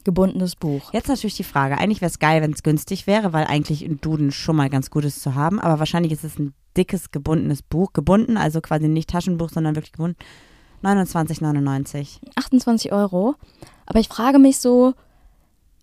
[0.05, 0.93] Gebundenes Buch.
[0.93, 1.77] Jetzt natürlich die Frage.
[1.77, 4.91] Eigentlich wäre es geil, wenn es günstig wäre, weil eigentlich ein Duden schon mal ganz
[4.91, 5.61] gut ist zu haben.
[5.61, 7.93] Aber wahrscheinlich ist es ein dickes, gebundenes Buch.
[7.93, 10.17] Gebunden, also quasi nicht Taschenbuch, sondern wirklich gebunden.
[10.83, 12.19] 29,99.
[12.37, 13.35] 28 Euro.
[13.87, 14.95] Aber ich frage mich so,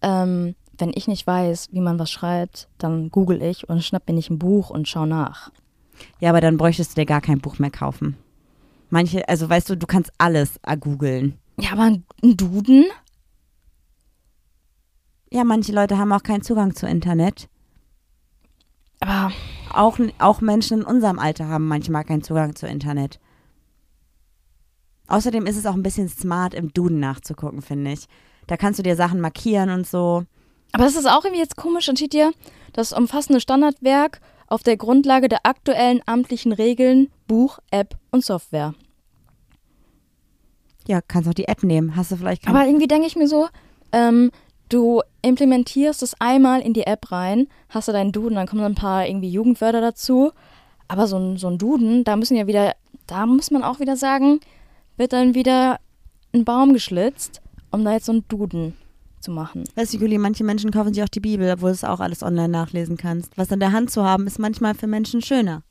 [0.01, 4.13] ähm, wenn ich nicht weiß, wie man was schreibt, dann google ich und schnapp mir
[4.13, 5.51] nicht ein Buch und schau nach.
[6.19, 8.17] Ja, aber dann bräuchtest du dir gar kein Buch mehr kaufen.
[8.89, 11.37] Manche, also weißt du, du kannst alles googeln.
[11.59, 12.85] Ja, aber ein Duden?
[15.31, 17.49] Ja, manche Leute haben auch keinen Zugang zu Internet.
[18.99, 19.33] Aber
[19.73, 23.19] Auch, auch Menschen in unserem Alter haben manchmal keinen Zugang zu Internet.
[25.07, 28.05] Außerdem ist es auch ein bisschen smart, im Duden nachzugucken, finde ich.
[28.47, 30.23] Da kannst du dir Sachen markieren und so.
[30.71, 31.85] Aber das ist auch irgendwie jetzt komisch.
[31.85, 32.31] Dann steht hier
[32.73, 38.73] das umfassende Standardwerk auf der Grundlage der aktuellen amtlichen Regeln, Buch, App und Software.
[40.87, 41.95] Ja, kannst auch die App nehmen.
[41.95, 43.47] Hast du vielleicht Aber irgendwie denke ich mir so,
[43.91, 44.31] ähm,
[44.69, 48.75] du implementierst es einmal in die App rein, hast du deinen Duden, dann kommen ein
[48.75, 50.31] paar irgendwie Jugendwörter dazu.
[50.87, 52.75] Aber so ein, so ein Duden, da müssen ja wieder,
[53.07, 54.39] da muss man auch wieder sagen,
[54.97, 55.79] wird dann wieder
[56.33, 58.73] ein Baum geschlitzt, um da jetzt so einen Duden
[59.19, 59.63] zu machen.
[59.75, 62.23] Weißt du, Juli, manche Menschen kaufen sich auch die Bibel, obwohl du es auch alles
[62.23, 63.37] online nachlesen kannst.
[63.37, 65.63] Was in der Hand zu haben, ist manchmal für Menschen schöner.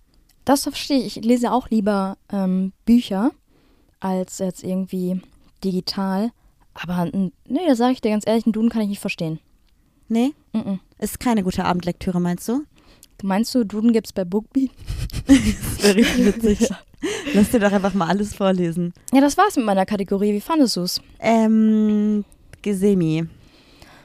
[0.44, 1.16] Das verstehe ich.
[1.16, 3.30] Ich lese auch lieber ähm, Bücher
[4.00, 5.20] als jetzt irgendwie
[5.62, 6.30] digital.
[6.74, 9.38] Aber nee, da sage ich dir ganz ehrlich, einen Duden kann ich nicht verstehen.
[10.08, 10.32] Nee?
[10.52, 10.80] Mhm.
[10.98, 12.64] Ist keine gute Abendlektüre, meinst du?
[13.22, 14.70] Meinst du, Duden gibt's bei Bookbeat?
[15.26, 16.68] Das wäre richtig witzig.
[17.34, 18.92] Lass dir doch einfach mal alles vorlesen.
[19.12, 20.32] Ja, das war's mit meiner Kategorie.
[20.32, 21.00] Wie fandest du's?
[21.20, 22.24] Ähm,
[22.62, 23.26] Gesemi.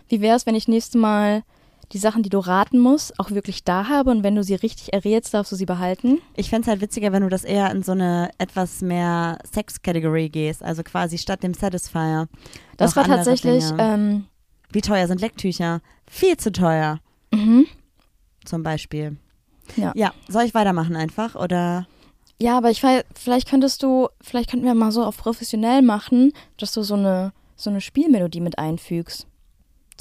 [0.08, 1.44] Wie wär's, wenn ich nächstes Mal
[1.92, 4.94] die Sachen, die du raten musst, auch wirklich da habe und wenn du sie richtig
[4.94, 6.20] errätst, darfst du sie behalten?
[6.36, 10.30] Ich fände es halt witziger, wenn du das eher in so eine etwas mehr Sex-Category
[10.30, 10.64] gehst.
[10.64, 12.28] Also quasi statt dem Satisfier.
[12.78, 14.26] Das war tatsächlich, ähm,
[14.72, 15.82] Wie teuer sind Lecktücher?
[16.08, 17.00] Viel zu teuer,
[17.34, 17.66] mhm.
[18.46, 19.18] zum Beispiel.
[19.76, 19.92] Ja.
[19.96, 21.36] Ja, soll ich weitermachen einfach?
[21.36, 21.88] Oder?
[22.42, 26.32] Ja, aber ich weiß, vielleicht könntest du, vielleicht könnten wir mal so auf professionell machen,
[26.58, 29.28] dass du so eine, so eine Spielmelodie mit einfügst.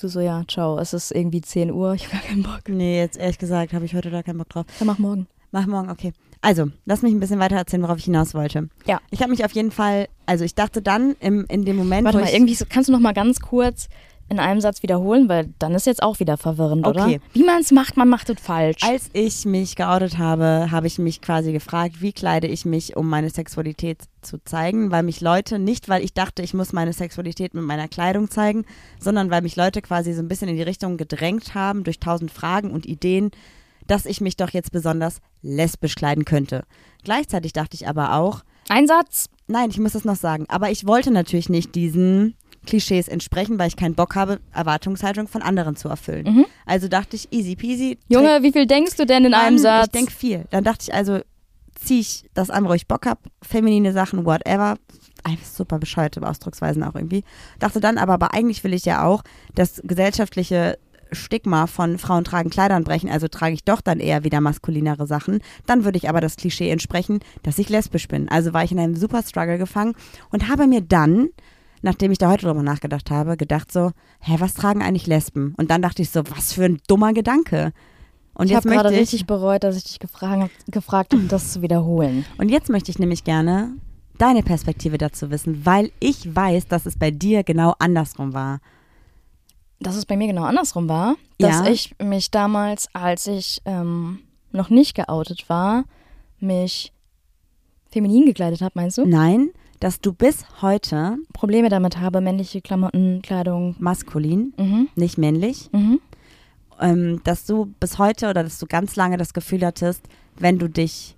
[0.00, 2.60] Du so, ja, ciao, es ist irgendwie 10 Uhr, ich habe gar keinen Bock.
[2.68, 4.66] Nee, jetzt ehrlich gesagt habe ich heute da keinen Bock drauf.
[4.78, 5.26] Dann mach morgen.
[5.50, 6.12] Mach morgen, okay.
[6.40, 8.68] Also, lass mich ein bisschen weiter erzählen, worauf ich hinaus wollte.
[8.86, 9.00] Ja.
[9.10, 12.18] Ich habe mich auf jeden Fall, also ich dachte dann im, in dem Moment, Warte
[12.18, 13.88] wo mal, ich, irgendwie, so- kannst du noch mal ganz kurz
[14.30, 17.16] in einem Satz wiederholen, weil dann ist jetzt auch wieder verwirrend, Okay.
[17.16, 17.20] oder?
[17.32, 18.82] Wie man es macht, man macht es falsch.
[18.82, 23.08] Als ich mich geoutet habe, habe ich mich quasi gefragt, wie kleide ich mich, um
[23.08, 27.54] meine Sexualität zu zeigen, weil mich Leute, nicht weil ich dachte, ich muss meine Sexualität
[27.54, 28.64] mit meiner Kleidung zeigen,
[29.00, 32.30] sondern weil mich Leute quasi so ein bisschen in die Richtung gedrängt haben durch tausend
[32.30, 33.30] Fragen und Ideen,
[33.86, 36.64] dass ich mich doch jetzt besonders lesbisch kleiden könnte.
[37.04, 39.30] Gleichzeitig dachte ich aber auch, Ein Satz.
[39.46, 40.44] Nein, ich muss das noch sagen.
[40.50, 42.34] Aber ich wollte natürlich nicht diesen
[42.68, 46.26] Klischees entsprechen, weil ich keinen Bock habe, Erwartungshaltung von anderen zu erfüllen.
[46.26, 46.46] Mhm.
[46.66, 47.98] Also dachte ich, easy peasy.
[48.08, 49.86] Junge, wie viel denkst du denn in Mann, einem Satz?
[49.86, 50.44] Ich denke viel.
[50.50, 51.20] Dann dachte ich also,
[51.74, 54.76] ziehe ich das an, wo ich Bock habe, feminine Sachen, whatever.
[55.24, 57.24] Einfach super bescheuerte Ausdrucksweisen auch irgendwie.
[57.58, 59.22] Dachte dann aber, aber eigentlich will ich ja auch
[59.54, 60.78] das gesellschaftliche
[61.10, 65.40] Stigma von Frauen tragen Kleidern brechen, also trage ich doch dann eher wieder maskulinere Sachen.
[65.64, 68.28] Dann würde ich aber das Klischee entsprechen, dass ich lesbisch bin.
[68.28, 69.94] Also war ich in einem super Struggle gefangen
[70.30, 71.30] und habe mir dann,
[71.82, 75.54] nachdem ich da heute drüber nachgedacht habe, gedacht so, hä, was tragen eigentlich Lesben?
[75.56, 77.72] Und dann dachte ich so, was für ein dummer Gedanke.
[78.34, 82.24] Und ich habe gerade richtig bereut, dass ich dich gefragt, gefragt habe, das zu wiederholen.
[82.38, 83.72] und jetzt möchte ich nämlich gerne
[84.18, 88.60] deine Perspektive dazu wissen, weil ich weiß, dass es bei dir genau andersrum war.
[89.80, 91.14] Dass es bei mir genau andersrum war.
[91.38, 91.70] Dass Ja.
[91.70, 94.18] ich mich damals, als ich ähm,
[94.50, 95.84] noch nicht geoutet war,
[96.40, 96.92] mich
[97.90, 99.06] feminin gekleidet habe, meinst du?
[99.06, 103.76] Nein, dass du bis heute Probleme damit habe, männliche Klamotten, Kleidung.
[103.78, 104.88] maskulin, Mhm.
[104.96, 106.00] nicht männlich, Mhm.
[106.80, 110.02] ähm, dass du bis heute oder dass du ganz lange das Gefühl hattest,
[110.36, 111.16] wenn du dich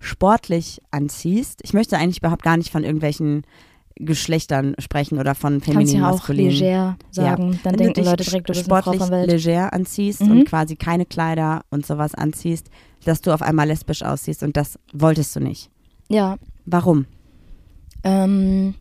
[0.00, 3.42] sportlich anziehst, ich möchte eigentlich überhaupt gar nicht von irgendwelchen
[3.96, 6.50] Geschlechtern sprechen oder von Kannst feminin, ja auch maskulin.
[6.50, 7.58] leger sagen.
[7.64, 9.28] Dann wenn denken Leute direkt, du bist eine Frau sportlich von Welt.
[9.44, 10.30] leger anziehst Mhm.
[10.30, 12.70] und quasi keine Kleider und sowas anziehst,
[13.04, 15.68] dass du auf einmal lesbisch aussiehst und das wolltest du nicht.
[16.08, 17.06] Ja, Warum?
[18.08, 18.74] Ähm,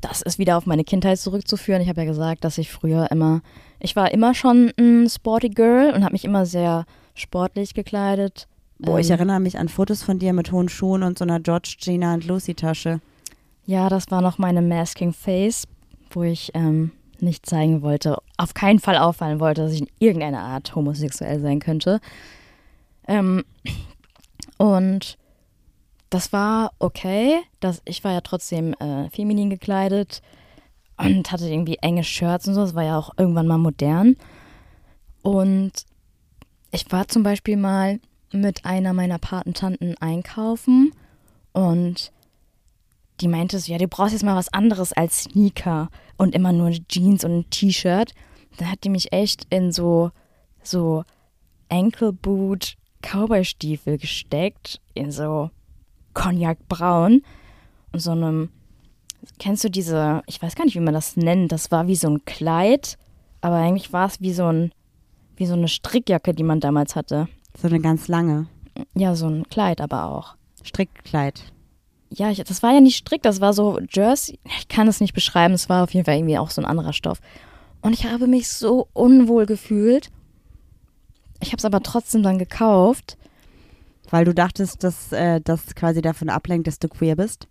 [0.00, 1.82] das ist wieder auf meine Kindheit zurückzuführen.
[1.82, 3.42] Ich habe ja gesagt, dass ich früher immer,
[3.80, 8.46] ich war immer schon ein Sporty Girl und habe mich immer sehr sportlich gekleidet.
[8.78, 11.40] Boah, ich Ähm, erinnere mich an Fotos von dir mit hohen Schuhen und so einer
[11.40, 13.00] George Gina und Lucy Tasche.
[13.64, 15.66] Ja, das war noch meine Masking Face,
[16.10, 20.40] wo ich ähm, nicht zeigen wollte, auf keinen Fall auffallen wollte, dass ich in irgendeiner
[20.40, 22.00] Art homosexuell sein könnte.
[23.08, 23.44] Ähm,
[24.58, 25.16] und
[26.16, 27.42] das war okay.
[27.60, 30.22] Das, ich war ja trotzdem äh, feminin gekleidet
[30.96, 32.62] und hatte irgendwie enge Shirts und so.
[32.62, 34.16] Das war ja auch irgendwann mal modern.
[35.20, 35.72] Und
[36.70, 38.00] ich war zum Beispiel mal
[38.32, 40.94] mit einer meiner Patentanten einkaufen
[41.52, 42.12] und
[43.20, 46.70] die meinte so, ja, du brauchst jetzt mal was anderes als Sneaker und immer nur
[46.70, 48.14] Jeans und ein T-Shirt.
[48.56, 50.12] Dann hat die mich echt in so,
[50.62, 51.04] so
[51.68, 55.50] Ankle-Boot Cowboy-Stiefel gesteckt, in so
[56.16, 57.22] Cognac-Braun
[57.92, 58.48] und so einem,
[59.38, 62.08] kennst du diese, ich weiß gar nicht, wie man das nennt, das war wie so
[62.08, 62.98] ein Kleid,
[63.42, 64.72] aber eigentlich war es wie so ein,
[65.36, 67.28] wie so eine Strickjacke, die man damals hatte.
[67.56, 68.46] So eine ganz lange.
[68.94, 70.34] Ja, so ein Kleid aber auch.
[70.62, 71.44] Strickkleid.
[72.08, 74.38] Ja, ich, das war ja nicht strick, das war so Jersey.
[74.58, 76.92] Ich kann es nicht beschreiben, es war auf jeden Fall irgendwie auch so ein anderer
[76.92, 77.20] Stoff.
[77.82, 80.10] Und ich habe mich so unwohl gefühlt.
[81.40, 83.18] Ich habe es aber trotzdem dann gekauft.
[84.10, 87.48] Weil du dachtest, dass äh, das quasi davon ablenkt, dass du queer bist?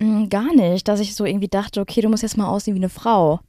[0.00, 2.78] Mm, Gar nicht, dass ich so irgendwie dachte, okay, du musst jetzt mal aussehen wie
[2.80, 3.40] eine Frau.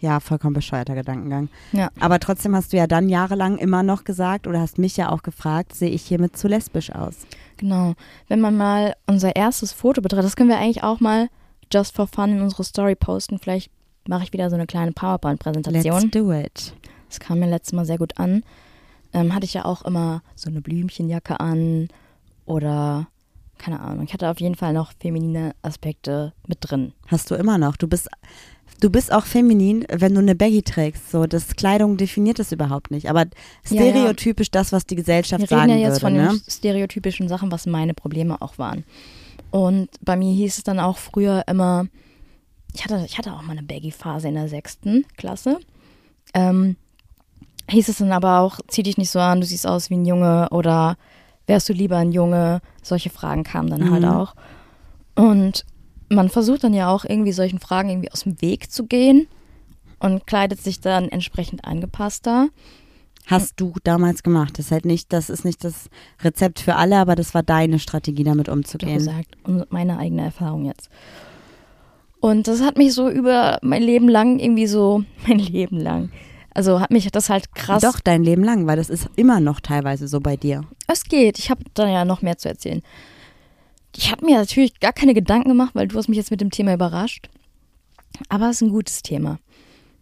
[0.00, 1.48] Ja, vollkommen bescheuerter Gedankengang.
[1.70, 1.88] Ja.
[2.00, 5.22] Aber trotzdem hast du ja dann jahrelang immer noch gesagt oder hast mich ja auch
[5.22, 7.18] gefragt, sehe ich hiermit zu lesbisch aus?
[7.56, 7.94] Genau.
[8.26, 11.28] Wenn man mal unser erstes Foto betrachtet, das können wir eigentlich auch mal
[11.72, 13.38] just for fun in unsere Story posten.
[13.38, 13.70] Vielleicht
[14.08, 16.10] mache ich wieder so eine kleine Let's PowerPoint-Präsentation.
[16.10, 16.74] do it.
[17.08, 18.42] Das kam mir letztes Mal sehr gut an.
[19.14, 21.88] Ähm, hatte ich ja auch immer so eine Blümchenjacke an
[22.46, 23.08] oder
[23.58, 24.04] keine Ahnung.
[24.04, 26.92] Ich hatte auf jeden Fall noch feminine Aspekte mit drin.
[27.06, 27.76] Hast du immer noch.
[27.76, 28.08] Du bist,
[28.80, 31.10] du bist auch feminin, wenn du eine Baggy trägst.
[31.10, 33.08] So, das Kleidung definiert das überhaupt nicht.
[33.08, 33.90] Aber Ja, ja.
[33.92, 36.16] stereotypisch das, was die Gesellschaft Wir sagen reden ja jetzt würde.
[36.16, 36.40] von den ne?
[36.48, 38.84] stereotypischen Sachen, was meine Probleme auch waren.
[39.52, 41.86] Und bei mir hieß es dann auch früher immer,
[42.74, 45.60] ich hatte, ich hatte auch mal eine Baggy-Phase in der sechsten Klasse.
[46.34, 46.76] Ähm,
[47.70, 50.04] hieß es dann aber auch, zieh dich nicht so an, du siehst aus wie ein
[50.04, 50.96] Junge oder
[51.46, 52.60] wärst du lieber ein Junge?
[52.82, 54.08] Solche Fragen kamen dann halt Mhm.
[54.08, 54.34] auch.
[55.14, 55.64] Und
[56.08, 59.26] man versucht dann ja auch irgendwie solchen Fragen irgendwie aus dem Weg zu gehen
[59.98, 62.48] und kleidet sich dann entsprechend angepasster.
[63.26, 64.58] Hast du damals gemacht.
[64.58, 65.88] Das ist halt nicht, das ist nicht das
[66.22, 68.98] Rezept für alle, aber das war deine Strategie, damit umzugehen.
[68.98, 70.90] gesagt, und meine eigene Erfahrung jetzt.
[72.20, 76.10] Und das hat mich so über mein Leben lang irgendwie so, mein Leben lang,
[76.54, 77.82] also hat mich das halt krass.
[77.82, 80.62] Doch, dein Leben lang, weil das ist immer noch teilweise so bei dir.
[80.86, 81.38] Es geht.
[81.38, 82.82] Ich habe da ja noch mehr zu erzählen.
[83.96, 86.50] Ich habe mir natürlich gar keine Gedanken gemacht, weil du hast mich jetzt mit dem
[86.50, 87.28] Thema überrascht.
[88.28, 89.38] Aber es ist ein gutes Thema.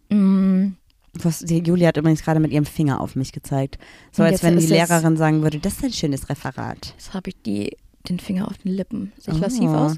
[0.09, 0.73] Mm,
[1.13, 3.77] Was, Julia hat übrigens gerade mit ihrem Finger auf mich gezeigt.
[4.11, 6.93] So als wenn die Lehrerin sagen würde, das ist ein schönes Referat.
[6.97, 9.11] jetzt habe ich die, den Finger auf den Lippen.
[9.17, 9.37] Sieht Oh.
[9.37, 9.97] lassiv aus?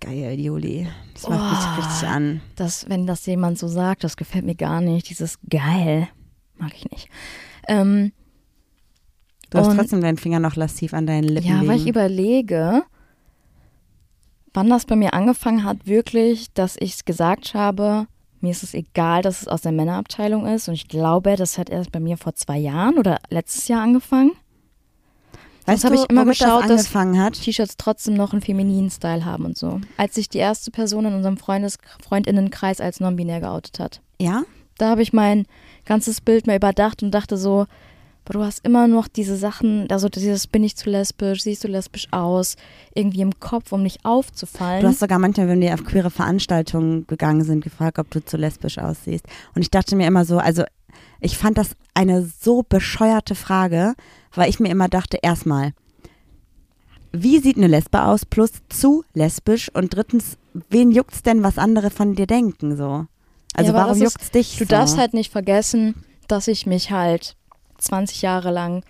[0.00, 0.86] Geil, Juli.
[1.14, 1.80] Das macht mich Oh.
[1.88, 2.40] richtig an.
[2.56, 5.08] Das, wenn das jemand so sagt, das gefällt mir gar nicht.
[5.10, 6.08] Dieses geil
[6.56, 7.08] mag ich nicht.
[7.66, 8.12] Ähm,
[9.50, 11.68] Du hast trotzdem deinen Finger noch lassiv an deinen Lippen ja, liegen.
[11.68, 12.82] weil ich überlege,
[14.52, 18.06] wann das bei mir angefangen hat, wirklich, dass ich gesagt habe,
[18.40, 20.68] mir ist es egal, dass es aus der Männerabteilung ist.
[20.68, 24.32] Und ich glaube, das hat erst bei mir vor zwei Jahren oder letztes Jahr angefangen.
[25.68, 27.40] Weißt habe du, ich immer geschaut, das dass-?
[27.40, 29.80] T-Shirts trotzdem noch einen femininen Style haben und so.
[29.96, 34.00] Als sich die erste Person in unserem Freundes Freundinnenkreis als non-binär geoutet hat.
[34.20, 34.42] Ja?
[34.78, 35.46] Da habe ich mein
[35.84, 37.66] ganzes Bild mal überdacht und dachte so,
[38.32, 42.08] du hast immer noch diese Sachen, also dieses bin ich zu lesbisch, siehst du lesbisch
[42.10, 42.56] aus,
[42.94, 44.82] irgendwie im Kopf, um nicht aufzufallen.
[44.82, 48.36] Du hast sogar manchmal, wenn wir auf queere Veranstaltungen gegangen sind, gefragt, ob du zu
[48.36, 49.24] lesbisch aussiehst.
[49.54, 50.64] Und ich dachte mir immer so, also
[51.20, 53.94] ich fand das eine so bescheuerte Frage,
[54.34, 55.72] weil ich mir immer dachte, erstmal,
[57.12, 58.26] wie sieht eine Lesbe aus?
[58.26, 59.70] Plus zu lesbisch.
[59.74, 60.36] Und drittens,
[60.68, 62.76] wen juckt's denn, was andere von dir denken?
[62.76, 63.06] So.
[63.54, 64.56] Also Ja, warum das ist- juckt's dich?
[64.58, 64.68] du so?
[64.70, 65.94] darfst halt nicht vergessen,
[66.28, 67.36] dass ich mich halt
[67.78, 68.84] 20 Jahre lang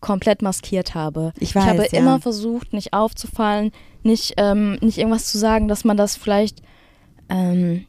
[0.00, 1.32] komplett maskiert habe.
[1.38, 1.98] Ich weiß, habe ja.
[1.98, 6.60] immer versucht, nicht aufzufallen, nicht, ähm, nicht irgendwas zu sagen, dass man das vielleicht
[7.30, 7.86] ähm,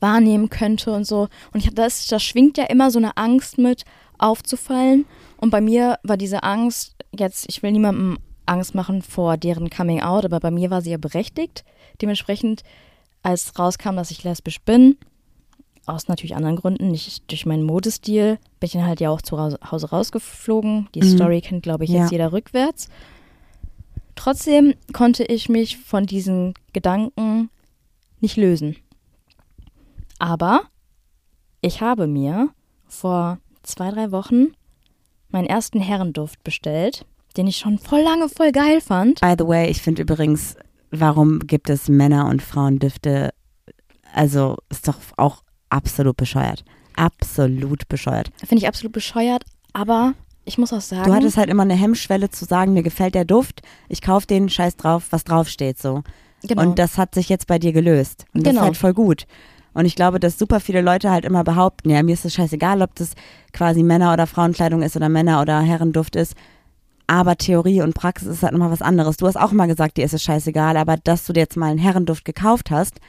[0.00, 1.28] wahrnehmen könnte und so.
[1.52, 3.84] Und ich, das, das schwingt ja immer so eine Angst mit,
[4.18, 5.04] aufzufallen.
[5.36, 10.00] Und bei mir war diese Angst, jetzt, ich will niemandem Angst machen vor deren Coming
[10.00, 11.64] Out, aber bei mir war sie ja berechtigt.
[12.00, 12.62] Dementsprechend,
[13.22, 14.96] als rauskam, dass ich lesbisch bin,
[15.86, 19.38] aus natürlich anderen Gründen, nicht durch meinen Modestil, bin ich dann halt ja auch zu
[19.38, 20.88] Hause- rausgeflogen.
[20.94, 21.16] Die Mhm.
[21.16, 22.02] Story kennt, glaube ich, Ja.
[22.02, 22.88] jetzt jeder rückwärts.
[24.14, 27.50] Trotzdem konnte ich mich von diesen Gedanken
[28.20, 28.76] nicht lösen.
[30.22, 30.60] Aber
[31.62, 32.50] ich habe mir
[32.86, 34.52] vor zwei, drei Wochen
[35.30, 37.04] meinen ersten Herrenduft bestellt,
[37.36, 39.20] den ich schon voll lange voll geil fand.
[39.20, 40.54] By the way, ich finde übrigens,
[40.92, 43.30] warum gibt es Männer- und Frauendüfte?
[44.14, 46.64] Also ist doch auch absolut bescheuert.
[46.94, 48.30] Absolut bescheuert.
[48.38, 52.30] Finde ich absolut bescheuert, aber ich muss auch sagen, Du hattest halt immer eine Hemmschwelle
[52.30, 56.02] zu sagen, mir gefällt der Duft, ich kaufe den Scheiß drauf, was draufsteht so.
[56.44, 58.24] genau, Und das hat sich jetzt bei dir gelöst.
[58.34, 58.60] Und das Genau.
[58.62, 59.24] ist halt voll gut.
[59.74, 62.82] Und ich glaube, dass super viele Leute halt immer behaupten, ja, mir ist es scheißegal,
[62.82, 63.12] ob das
[63.52, 66.34] quasi Männer- oder Frauenkleidung ist oder Männer- oder Herrenduft ist.
[67.06, 69.16] Aber Theorie und Praxis ist halt nochmal was anderes.
[69.16, 71.70] Du hast auch mal gesagt, dir ist es scheißegal, aber dass du dir jetzt mal
[71.70, 73.00] einen Herrenduft gekauft hast,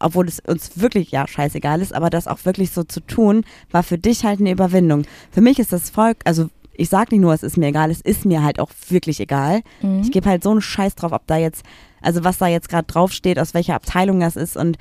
[0.00, 3.82] obwohl es uns wirklich ja scheißegal ist, aber das auch wirklich so zu tun, war
[3.82, 5.04] für dich halt eine Überwindung.
[5.30, 8.00] Für mich ist das voll, also ich sag nicht nur, es ist mir egal, es
[8.00, 9.60] ist mir halt auch wirklich egal.
[9.82, 10.00] Mhm.
[10.02, 11.64] Ich gebe halt so einen Scheiß drauf, ob da jetzt,
[12.00, 14.78] also was da jetzt gerade draufsteht, aus welcher Abteilung das ist und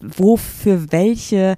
[0.00, 1.56] wo für welche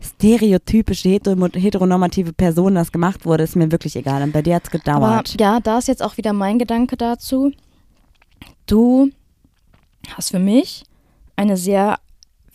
[0.00, 4.22] stereotypische hetero heteronormative Person das gemacht wurde, ist mir wirklich egal.
[4.22, 5.40] Und bei dir hat's Aber gedauert.
[5.40, 7.52] ja, da ist jetzt auch wieder mein Gedanke dazu.
[8.66, 9.10] Du
[10.14, 10.84] hast für mich
[11.36, 11.98] eine sehr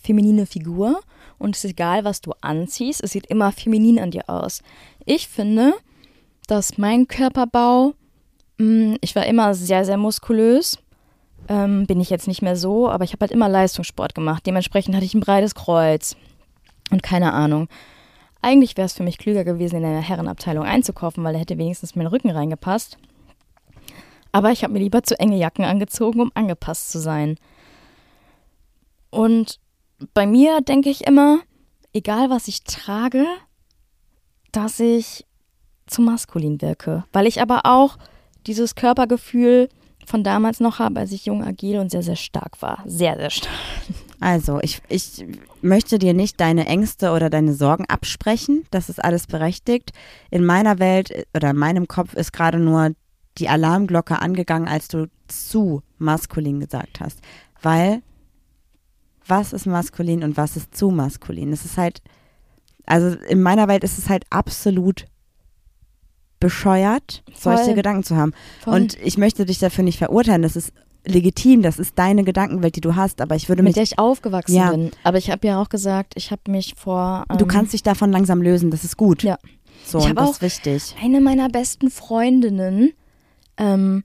[0.00, 1.00] feminine Figur
[1.38, 4.62] und es ist egal, was du anziehst, es sieht immer feminin an dir aus.
[5.04, 5.72] Ich finde,
[6.46, 7.94] dass mein Körperbau,
[8.58, 10.78] mh, ich war immer sehr, sehr muskulös.
[11.48, 14.46] Ähm, bin ich jetzt nicht mehr so, aber ich habe halt immer Leistungssport gemacht.
[14.46, 16.16] Dementsprechend hatte ich ein breites Kreuz
[16.90, 17.68] und keine Ahnung.
[18.42, 21.96] Eigentlich wäre es für mich klüger gewesen, in einer Herrenabteilung einzukaufen, weil da hätte wenigstens
[21.96, 22.96] mein Rücken reingepasst.
[24.32, 27.36] Aber ich habe mir lieber zu enge Jacken angezogen, um angepasst zu sein.
[29.10, 29.58] Und
[30.14, 31.40] bei mir denke ich immer,
[31.92, 33.26] egal was ich trage,
[34.52, 35.26] dass ich
[35.86, 37.04] zu maskulin wirke.
[37.12, 37.98] Weil ich aber auch
[38.46, 39.68] dieses Körpergefühl
[40.10, 42.82] von damals noch habe, als ich jung, agil und sehr, sehr stark war.
[42.84, 43.54] Sehr, sehr stark.
[44.18, 45.24] Also, ich, ich
[45.62, 48.66] möchte dir nicht deine Ängste oder deine Sorgen absprechen.
[48.70, 49.92] Das ist alles berechtigt.
[50.30, 52.90] In meiner Welt oder in meinem Kopf ist gerade nur
[53.38, 57.20] die Alarmglocke angegangen, als du zu maskulin gesagt hast.
[57.62, 58.02] Weil,
[59.26, 61.52] was ist maskulin und was ist zu maskulin?
[61.52, 62.02] Es ist halt,
[62.84, 65.06] also in meiner Welt ist es halt absolut
[66.40, 67.74] bescheuert, solche Voll.
[67.74, 68.32] Gedanken zu haben.
[68.62, 68.74] Voll.
[68.74, 70.42] Und ich möchte dich dafür nicht verurteilen.
[70.42, 70.72] Das ist
[71.06, 73.20] legitim, das ist deine Gedankenwelt, die du hast.
[73.20, 74.70] Aber ich würde mich mit der ich aufgewachsen Ja.
[74.70, 74.90] bin.
[75.04, 77.24] Aber ich habe ja auch gesagt, ich habe mich vor.
[77.30, 79.22] Ähm, Du kannst dich davon langsam lösen, das ist gut.
[79.22, 79.38] Ja.
[79.86, 80.94] So, Ich und hab das auch- ist wichtig.
[81.02, 82.92] Eine meiner besten Freundinnen
[83.56, 84.04] ähm,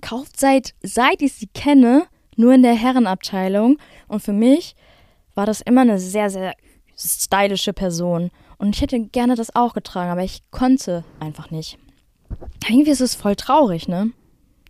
[0.00, 2.04] kauft seit, seit ich sie kenne,
[2.36, 3.78] nur in der Herrenabteilung.
[4.08, 4.74] Und für mich
[5.34, 6.54] war das immer eine sehr, sehr
[6.96, 8.30] stylische Person.
[8.60, 11.78] Und ich hätte gerne das auch getragen, aber ich konnte einfach nicht.
[12.68, 14.12] Irgendwie ist es voll traurig, ne?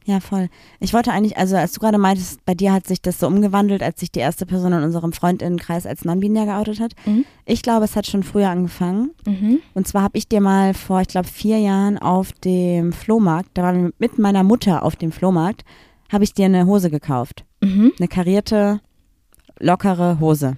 [0.05, 0.48] Ja, voll.
[0.79, 3.83] Ich wollte eigentlich, also als du gerade meintest, bei dir hat sich das so umgewandelt,
[3.83, 6.94] als sich die erste Person in unserem Freundinnenkreis als non-binär geoutet hat.
[7.05, 7.24] Mhm.
[7.44, 9.11] Ich glaube, es hat schon früher angefangen.
[9.26, 9.59] Mhm.
[9.74, 13.64] Und zwar habe ich dir mal vor, ich glaube, vier Jahren auf dem Flohmarkt, da
[13.64, 15.64] waren wir mit meiner Mutter auf dem Flohmarkt,
[16.11, 17.44] habe ich dir eine Hose gekauft.
[17.61, 17.92] Mhm.
[17.98, 18.81] Eine karierte,
[19.59, 20.57] lockere Hose.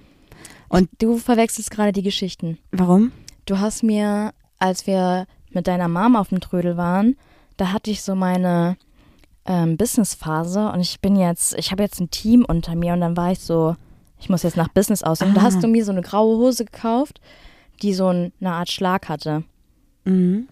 [0.69, 2.59] Und du verwechselst gerade die Geschichten.
[2.71, 3.11] Warum?
[3.45, 7.15] Du hast mir, als wir mit deiner Mom auf dem Trödel waren,
[7.57, 8.77] da hatte ich so meine
[9.45, 13.17] ähm, Business-Phase und ich bin jetzt, ich habe jetzt ein Team unter mir und dann
[13.17, 13.75] war ich so,
[14.19, 15.29] ich muss jetzt nach Business aussehen.
[15.29, 15.43] Und da Ah.
[15.45, 17.19] hast du mir so eine graue Hose gekauft,
[17.81, 19.43] die so ein, eine Art Schlag hatte.
[20.05, 20.47] Mhm.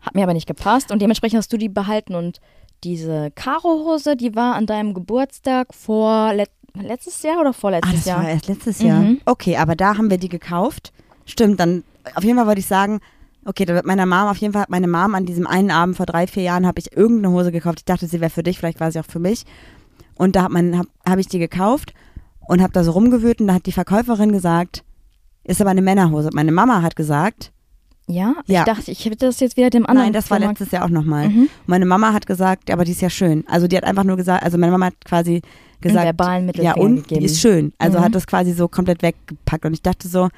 [0.00, 2.40] Hat mir aber nicht gepasst und dementsprechend hast du die behalten und
[2.82, 8.04] diese Karo-Hose, die war an deinem Geburtstag vor let letztes Jahr oder Ah, vorletztes das
[8.04, 8.22] Jahr?
[8.24, 8.98] war erst letztes Jahr.
[9.00, 9.20] Mhm.
[9.24, 10.92] Okay, aber da haben wir die gekauft.
[11.24, 13.00] Stimmt, dann auf jeden Fall wollte ich sagen,
[13.44, 15.96] okay, da wird meiner Mom auf jeden Fall, hat meine Mom an diesem einen Abend
[15.96, 17.80] vor drei, vier Jahren habe ich irgendeine Hose gekauft.
[17.80, 19.44] Ich dachte, sie wäre für dich, vielleicht war sie auch für mich.
[20.16, 21.92] Und da habe hab, hab ich die gekauft
[22.46, 24.84] und habe da so rumgewühlt und da hat die Verkäuferin gesagt,
[25.44, 26.30] ist aber eine Männerhose.
[26.32, 27.52] Meine Mama hat gesagt,
[28.06, 28.34] Ja?
[28.46, 28.60] Ja.
[28.60, 30.90] Ich dachte, ich hätte das jetzt wieder dem anderen nein, das war letztes Jahr auch
[30.90, 31.28] nochmal.
[31.28, 31.48] Mhm.
[31.66, 33.44] Meine Mama hat gesagt, aber die ist ja schön.
[33.48, 35.42] Also die hat einfach nur gesagt, also meine Mama hat quasi
[35.80, 37.20] gesagt, verbalen Mittelfinger ja und gegeben.
[37.20, 37.72] die ist schön.
[37.78, 38.04] Also Mhm.
[38.04, 40.28] hat das quasi so komplett weggepackt und ich dachte so,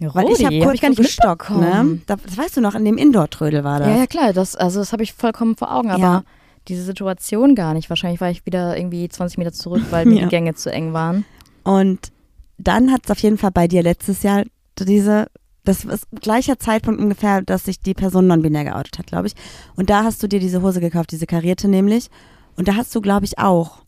[0.00, 2.00] weil Rudi, ich habe hab ich gar nicht gestockt, ne?
[2.06, 3.88] Das weißt du noch, in dem Indoor-Trödel war das.
[3.88, 6.22] Ja, ja, klar, das, also das habe ich vollkommen vor Augen, aber Ja.
[6.68, 7.90] diese Situation gar nicht.
[7.90, 10.22] Wahrscheinlich war ich wieder irgendwie 20 Meter zurück, weil mir Ja.
[10.24, 11.24] die Gänge zu eng waren.
[11.64, 12.12] Und
[12.58, 14.44] dann hat es auf jeden Fall bei dir letztes Jahr
[14.78, 15.26] diese,
[15.64, 19.34] das ist gleicher Zeitpunkt ungefähr, dass sich die Person non-binär geoutet hat, glaube ich.
[19.76, 22.08] Und da hast du dir diese Hose gekauft, diese karierte nämlich.
[22.56, 23.78] Und da hast du, glaube ich, auch.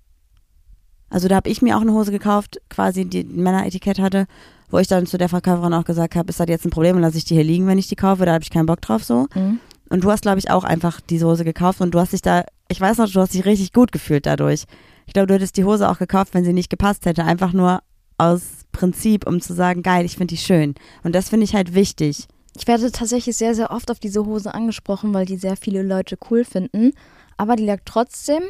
[1.11, 4.27] Also da habe ich mir auch eine Hose gekauft, quasi die ein Männeretikett hatte,
[4.73, 7.19] wo ich dann zu der Verkäuferin auch gesagt habe, ist das jetzt ein Problem, lasse
[7.19, 9.27] ich die hier liegen, wenn ich die kaufe, da habe ich keinen Bock drauf so.
[9.35, 9.61] Mhm.
[9.91, 12.45] Und du hast, glaube ich, auch einfach diese Hose gekauft und du hast dich da,
[12.69, 14.65] ich weiß noch, du hast dich richtig gut gefühlt dadurch.
[15.07, 17.25] Ich glaube, du hättest die Hose auch gekauft, wenn sie nicht gepasst hätte.
[17.25, 17.81] Einfach nur
[18.17, 20.75] aus Prinzip, um zu sagen, geil, ich finde die schön.
[21.03, 22.27] Und das finde ich halt wichtig.
[22.57, 26.17] Ich werde tatsächlich sehr, sehr oft auf diese Hose angesprochen, weil die sehr viele Leute
[26.31, 26.93] cool finden.
[27.37, 28.43] Aber die lag trotzdem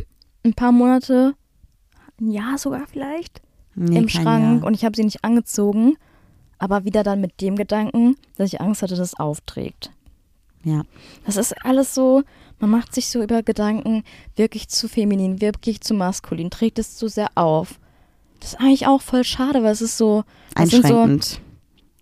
[0.44, 1.34] ein paar Monate,
[2.20, 3.42] ein Jahr sogar vielleicht,
[3.74, 4.64] Nee, im Schrank Jahr.
[4.66, 5.96] und ich habe sie nicht angezogen.
[6.62, 9.90] Aber wieder dann mit dem Gedanken, dass ich Angst hatte, dass es aufträgt.
[10.62, 10.82] Ja.
[11.26, 12.22] Das ist alles so,
[12.60, 14.04] man macht sich so über Gedanken
[14.36, 17.80] wirklich zu feminin, wirklich zu maskulin, trägt es zu sehr auf.
[18.38, 20.22] Das ist eigentlich auch voll schade, weil es ist so,
[20.56, 21.40] sind so, Einschränkend.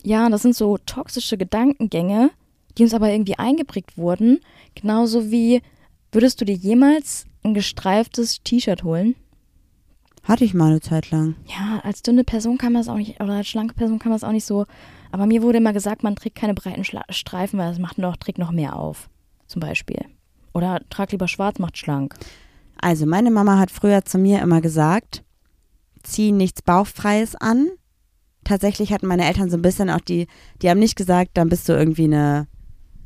[0.03, 2.31] ja, das sind so toxische Gedankengänge,
[2.77, 4.41] die uns aber irgendwie eingeprägt wurden.
[4.75, 5.63] Genauso wie,
[6.13, 9.15] würdest du dir jemals ein gestreiftes T-Shirt holen?
[10.31, 11.35] Hatte ich mal eine Zeit lang.
[11.47, 14.17] Ja, als dünne Person kann man es auch nicht, oder als schlanke Person kann man
[14.17, 14.65] es auch nicht so.
[15.11, 18.17] Aber mir wurde immer gesagt, man trägt keine breiten Schla Streifen, weil das macht noch,
[18.17, 19.11] trägt noch mehr auf.
[19.49, 19.99] Zum Beispiel.
[20.55, 22.15] Oder trag lieber schwarz, macht schlank.
[22.81, 25.25] Also, meine Mama hat früher zu mir immer gesagt,
[26.05, 27.67] zieh nichts Bauchfreies an.
[28.45, 30.29] Tatsächlich hatten meine Eltern so ein bisschen auch die,
[30.63, 32.47] die haben nicht gesagt, dann bist du irgendwie eine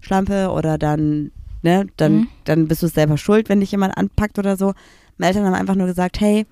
[0.01, 1.33] Schlampe oder dann,
[1.63, 2.29] ne, dann, Mhm.
[2.45, 4.75] dann bist du selber schuld, wenn dich jemand anpackt oder so.
[5.17, 6.45] Meine Eltern haben einfach nur gesagt, hey,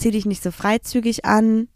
[0.00, 1.68] zieh dich nicht so freizügig an.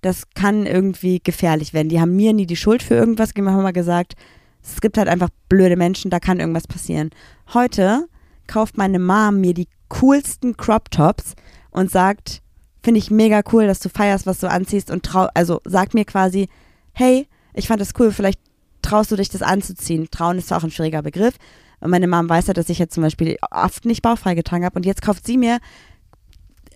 [0.00, 1.88] Das kann irgendwie gefährlich werden.
[1.88, 4.14] Die haben mir nie die Schuld für irgendwas gegeben, haben immer gesagt,
[4.62, 7.10] es gibt halt einfach blöde Menschen, da kann irgendwas passieren.
[7.52, 8.06] Heute
[8.46, 11.34] kauft meine Mom mir die coolsten Crop Tops
[11.70, 12.42] und sagt,
[12.82, 16.04] finde ich mega cool, dass du feierst, was du anziehst und trau, also sagt mir
[16.04, 16.48] quasi,
[16.92, 18.40] hey, ich fand das cool, vielleicht
[18.82, 20.08] traust du dich das anzuziehen.
[20.10, 21.36] Trauen ist zwar auch ein schwieriger Begriff.
[21.80, 24.76] Und meine Mom weiß ja, dass ich jetzt zum Beispiel oft nicht bauchfrei getragen habe
[24.76, 25.58] und jetzt kauft sie mir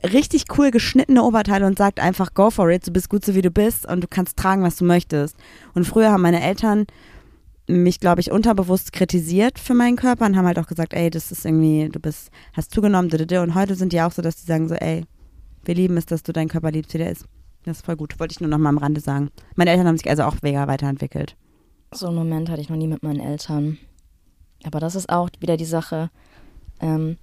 [0.04, 3.42] richtig cool geschnittene Oberteile und sagt einfach, go for it, du bist gut so wie
[3.42, 5.36] du bist und du kannst tragen, was du möchtest.
[5.74, 6.86] Und früher haben meine Eltern
[7.68, 11.30] mich, glaube ich, unterbewusst kritisiert für meinen Körper und haben halt auch gesagt, ey, das
[11.30, 14.68] ist irgendwie, du bist, hast zugenommen, und heute sind die auch so, dass die sagen
[14.68, 15.04] so, ey,
[15.64, 17.26] wir lieben es, dass du deinen Körper liebst, wie der ist.
[17.64, 19.30] Das ist voll gut, wollte ich nur noch mal am Rande sagen.
[19.54, 21.36] Meine Eltern haben sich also auch mega weiterentwickelt.
[21.92, 23.78] So einen Moment hatte ich noch nie mit meinen Eltern.
[24.64, 26.10] Aber das ist auch wieder die Sache,
[26.80, 27.18] ähm,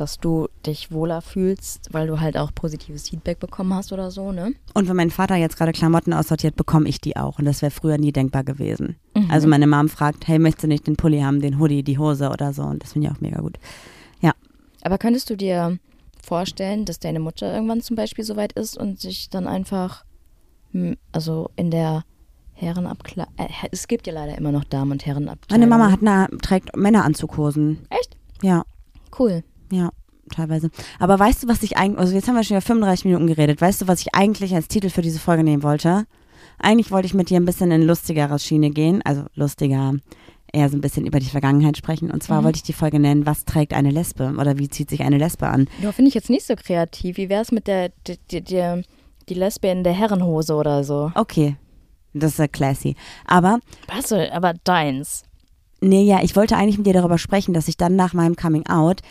[0.00, 4.32] dass du dich wohler fühlst, weil du halt auch positives Feedback bekommen hast oder so,
[4.32, 4.54] ne?
[4.74, 7.38] Und wenn mein Vater jetzt gerade Klamotten aussortiert, bekomme ich die auch.
[7.38, 8.96] Und das wäre früher nie denkbar gewesen.
[9.14, 9.30] Mhm.
[9.30, 12.30] Also meine Mom fragt, hey, möchtest du nicht den Pulli haben, den Hoodie, die Hose
[12.30, 12.62] oder so?
[12.62, 13.58] Und das finde ich auch mega gut.
[14.82, 15.78] Aber könntest du dir
[16.22, 20.04] vorstellen, dass deine Mutter irgendwann zum Beispiel so weit ist und sich dann einfach,
[20.72, 22.04] hm, also in der
[22.54, 25.68] Herrenabkleidung, äh, es gibt ja leider immer noch Damen- und Herrenabkleidung.
[25.68, 27.86] Meine Mama hat eine, trägt Männeranzughosen.
[27.90, 28.16] Echt?
[28.42, 28.64] Ja,
[29.18, 29.42] Cool.
[29.70, 29.90] Ja,
[30.34, 30.70] teilweise.
[30.98, 33.60] Aber weißt du, was ich eigentlich, also jetzt haben wir schon wieder 35 Minuten geredet.
[33.60, 36.04] Weißt du, was ich eigentlich als Titel für diese Folge nehmen wollte?
[36.58, 39.00] Eigentlich wollte ich mit dir ein bisschen in lustigere Schiene gehen.
[39.04, 39.94] Also lustiger
[40.52, 42.10] eher so ein bisschen über die Vergangenheit sprechen.
[42.10, 42.46] Und zwar Mhm.
[42.46, 45.46] wollte ich die Folge nennen, was trägt eine Lesbe oder wie zieht sich eine Lesbe
[45.46, 45.68] an?
[45.82, 47.16] Ja, finde ich jetzt nicht so kreativ.
[47.18, 48.42] Wie wäre es mit der, die, die,
[49.28, 51.12] die, Lesbe in der Herrenhose oder so?
[51.14, 51.56] Okay,
[52.14, 52.96] das ist ja classy.
[53.26, 53.58] Aber,
[53.94, 55.24] Was, aber deins.
[55.82, 58.66] nee, ja, ich wollte eigentlich mit dir darüber sprechen, dass ich dann nach meinem Coming
[58.68, 59.02] Out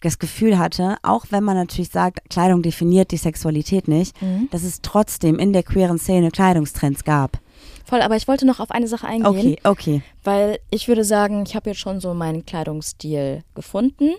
[0.00, 4.48] das Gefühl hatte, auch wenn man natürlich sagt, Kleidung definiert die Sexualität nicht, Mhm.
[4.50, 7.38] dass es trotzdem in der queeren Szene Kleidungstrends gab.
[7.84, 9.26] Voll, aber ich wollte noch auf eine Sache eingehen.
[9.26, 10.02] Okay, okay.
[10.24, 14.10] Weil ich würde sagen, ich habe jetzt schon so meinen Kleidungsstil gefunden.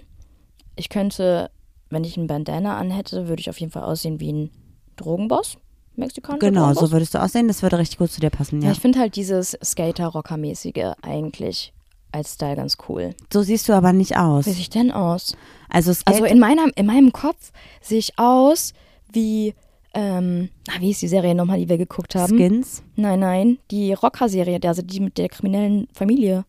[0.75, 1.51] Ich könnte,
[1.89, 4.49] wenn ich ein Bandana anhätte, würde ich auf jeden Fall aussehen wie ein
[4.95, 5.57] Drogenboss.
[5.95, 6.89] Mexikanischer Genau, Drogenboss.
[6.89, 7.47] so würdest du aussehen.
[7.47, 8.71] Das würde richtig gut zu dir passen, Ja, ja.
[8.73, 11.73] ich finde halt dieses Skater-Rocker-mäßige eigentlich
[12.11, 13.13] als Style ganz cool.
[13.31, 14.45] So siehst du aber nicht aus.
[14.45, 15.35] Wie sehe ich denn aus?
[15.69, 17.51] Also, Also in, meiner, in meinem Kopf
[17.81, 18.73] sehe ich aus
[19.11, 19.53] wie,
[19.93, 20.49] ähm,
[20.79, 22.37] wie ist die Serie nochmal, die wir geguckt haben?
[22.37, 22.83] Skins.
[22.95, 26.45] Nein, nein, die Rocker-Serie, also die mit der kriminellen Familie.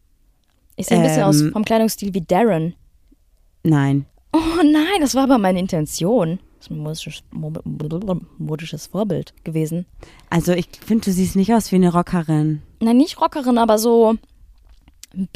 [0.76, 1.52] Ich sehe ein bisschen aus Ähm.
[1.52, 2.74] vom Kleidungsstil wie Darren.
[3.64, 4.06] Nein.
[4.32, 6.38] Oh nein, das war aber meine Intention.
[6.58, 7.52] Das ist ein modisches, mo-
[8.38, 9.86] modisches Vorbild gewesen.
[10.30, 12.62] Also ich finde, du siehst nicht aus wie eine Rockerin.
[12.80, 14.14] Nein, nicht Rockerin, aber so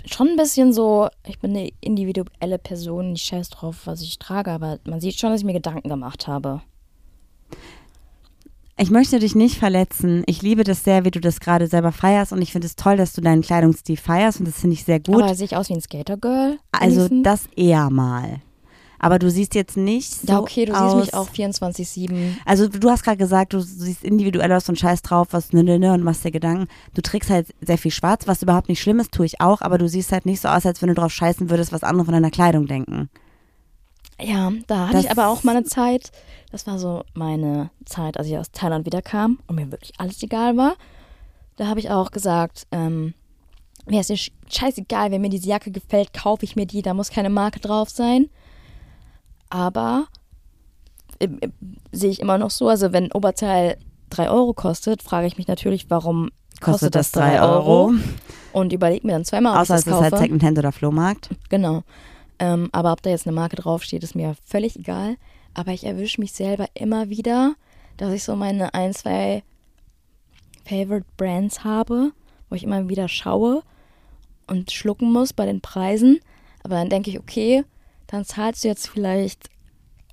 [0.07, 4.51] schon ein bisschen so, ich bin eine individuelle Person, ich scheiß drauf, was ich trage,
[4.51, 6.62] aber man sieht schon, dass ich mir Gedanken gemacht habe.
[8.79, 10.25] Ich möchte dich nicht verletzen.
[10.27, 12.97] Ich liebe das sehr, wie du das gerade selber feierst und ich finde es toll,
[12.97, 15.23] dass du deinen Kleidungsstil feierst und das finde ich sehr gut.
[15.23, 16.59] Aber sehe ich aus wie ein Skatergirl?
[16.73, 18.41] also das eher mal.
[19.03, 22.37] Aber du siehst jetzt nicht so Ja, okay, du aus, siehst mich auch 24-7.
[22.47, 25.79] Also du hast gerade gesagt, du siehst individuell aus und scheiß drauf, was ne, ne,
[25.79, 26.69] ne und machst dir Gedanken.
[26.95, 29.77] Du trägst halt sehr viel schwarz, was überhaupt nicht schlimm ist, tue ich auch, aber
[29.77, 32.15] du siehst halt nicht so aus, als wenn du drauf scheißen würdest, was andere von
[32.15, 33.11] deiner Kleidung denken.
[34.21, 36.13] Ja, da hatte Das- ich aber auch mal eine Zeit,
[36.53, 40.57] das war so meine Zeit, als ich aus Thailand wiederkam und mir wirklich alles egal
[40.57, 40.75] war.
[41.57, 43.15] Da habe ich auch gesagt, ähm,
[43.87, 47.11] mir ist es scheißegal, wenn mir diese Jacke gefällt, kaufe ich mir die, da muss
[47.11, 48.29] keine Marke drauf sein.
[49.53, 50.07] Aber
[51.19, 51.51] äh, äh,
[51.93, 53.77] sehe ich immer noch so, also wenn Oberteil
[54.09, 56.31] 3 Euro kostet, frage ich mich natürlich, warum
[56.61, 57.93] kostet, das 3 Euro?
[58.55, 60.11] Und überlege mir dann zweimal, ob Außer ich es das ist kaufe.
[60.13, 61.29] halt Secondhand oder Flohmarkt.
[61.51, 61.83] Genau.
[62.39, 65.17] Ähm, aber ob da jetzt eine Marke draufsteht, ist mir völlig egal.
[65.53, 67.55] Aber ich erwische mich selber immer wieder,
[67.99, 69.43] dass ich so meine ein, zwei
[70.65, 72.13] Favorite Brands habe,
[72.49, 73.63] wo ich immer wieder schaue
[74.47, 76.21] und schlucken muss bei den Preisen.
[76.63, 77.65] Aber dann denke ich, okay,
[78.13, 79.49] dann zahlst du jetzt vielleicht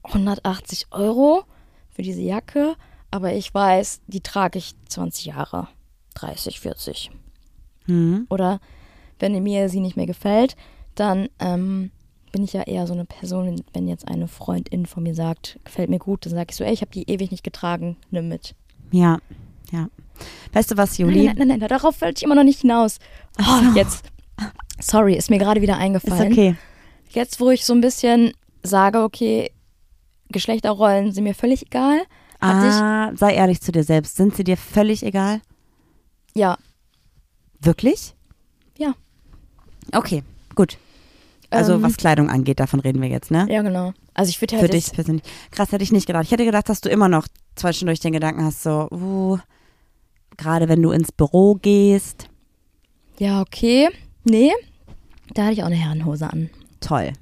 [0.03, 1.43] 180 Euro
[1.89, 2.75] für diese Jacke,
[3.11, 5.67] aber ich weiß, die trage ich 20 Jahre,
[6.15, 7.11] 30, 40.
[7.87, 8.25] Mhm.
[8.29, 8.61] Oder
[9.19, 10.55] wenn mir sie nicht mehr gefällt,
[10.95, 11.91] dann ähm,
[12.31, 15.89] bin ich ja eher so eine Person, wenn jetzt eine Freundin von mir sagt, gefällt
[15.89, 18.55] mir gut, dann sage ich so, ey, ich habe die ewig nicht getragen, nimm mit.
[18.91, 19.19] Ja,
[19.73, 19.89] ja.
[20.53, 21.25] Weißt du was, Nein, Juli?
[21.25, 22.99] nein, nein, nein, darauf wollte ich immer noch nicht hinaus.
[23.41, 24.05] Oh, jetzt,
[24.79, 26.31] sorry, ist mir gerade wieder Ist eingefallen.
[26.31, 26.55] okay.
[27.09, 28.33] Jetzt, wo ich so ein bisschen
[28.63, 29.51] sage, okay,
[30.29, 32.01] Geschlechterrollen sind mir völlig egal,
[32.41, 34.15] Ah, sei ehrlich zu dir selbst.
[34.15, 35.41] Sind sie dir völlig egal?
[36.35, 36.57] ja,
[37.61, 38.15] Wirklich?
[38.77, 38.93] Ja.
[39.91, 40.23] Okay,
[40.55, 40.77] gut.
[41.49, 43.45] Also Ähm, was Kleidung angeht, davon reden wir jetzt, ne?
[43.49, 43.91] ja, genau.
[44.13, 45.23] Also ich würde Für halt dich jetzt, persönlich.
[45.51, 46.23] Krass, hätte ich nicht gedacht.
[46.23, 49.37] Ich hätte gedacht, dass du immer noch zwischendurch den Gedanken hast, so, uh,
[50.37, 52.29] gerade wenn du ins Büro gehst,
[53.17, 53.89] ja, okay,
[54.23, 54.53] nee,
[55.33, 56.49] da hatte ich auch eine Herrenhose an.
[56.79, 57.13] Toll.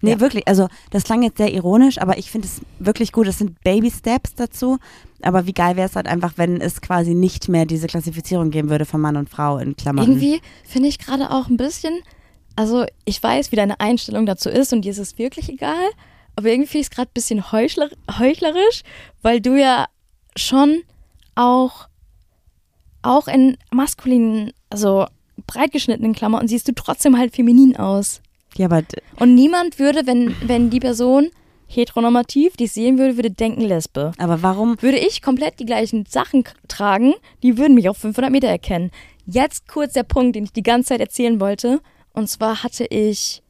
[0.00, 0.20] Nee, Ja.
[0.20, 3.26] wirklich, also das klang jetzt sehr ironisch, aber ich finde es wirklich gut.
[3.26, 4.78] Das sind Baby-Steps dazu.
[5.22, 8.70] Aber wie geil wäre es halt einfach, wenn es quasi nicht mehr diese Klassifizierung geben
[8.70, 10.04] würde von Mann und Frau in Klammern.
[10.04, 11.98] Irgendwie finde ich gerade auch ein bisschen,
[12.54, 15.88] also ich weiß, wie deine Einstellung dazu ist und dir ist es wirklich egal,
[16.36, 18.82] aber irgendwie finde ich es gerade ein bisschen heuchler, heuchlerisch,
[19.22, 19.86] weil du ja
[20.36, 20.82] schon
[21.34, 21.88] auch,
[23.02, 25.06] auch in maskulinen, also
[25.48, 28.20] breit geschnittenen Klamotten siehst du trotzdem halt feminin aus.
[28.58, 28.82] Ja, aber
[29.18, 31.30] Und niemand würde, wenn, wenn die Person
[31.68, 34.12] heteronormativ dich sehen würde, würde denken Lesbe.
[34.18, 34.76] aber warum?
[34.80, 38.90] Würde ich komplett die gleichen Sachen tragen, die würden mich auf 500 Meter erkennen.
[39.26, 41.80] Jetzt kurz der Punkt, den ich die ganze Zeit erzählen wollte.
[42.14, 43.42] Und zwar hatte ich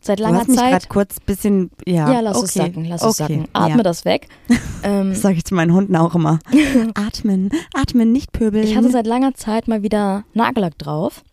[0.00, 0.70] seit Du langer hast mich Zeit.
[0.70, 2.12] gerade kurz bisschen, ja.
[2.12, 2.46] Ja, lass okay.
[2.46, 3.16] es sacken, lass es okay.
[3.34, 3.48] sacken.
[3.52, 3.82] Atme ja.
[3.82, 4.28] das weg.
[4.84, 6.38] ähm, Das sage ich zu meinen Hunden auch immer.
[6.94, 8.64] atmen, atmen, nicht pöbeln.
[8.64, 11.24] ich hatte seit langer Zeit mal wieder Nagellack drauf.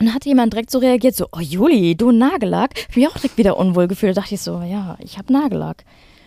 [0.00, 2.70] Und da hatte jemand direkt so reagiert, so, oh Juli, du Nagellack?
[2.88, 4.16] Ich mich auch direkt wieder unwohl gefühlt.
[4.16, 5.84] Da dachte ich so, ja, ich habe Nagellack.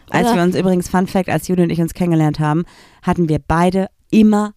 [0.09, 2.63] Als Oder- wir uns übrigens, Fun Fact, als Juli und ich uns kennengelernt haben,
[3.01, 4.53] hatten wir beide immer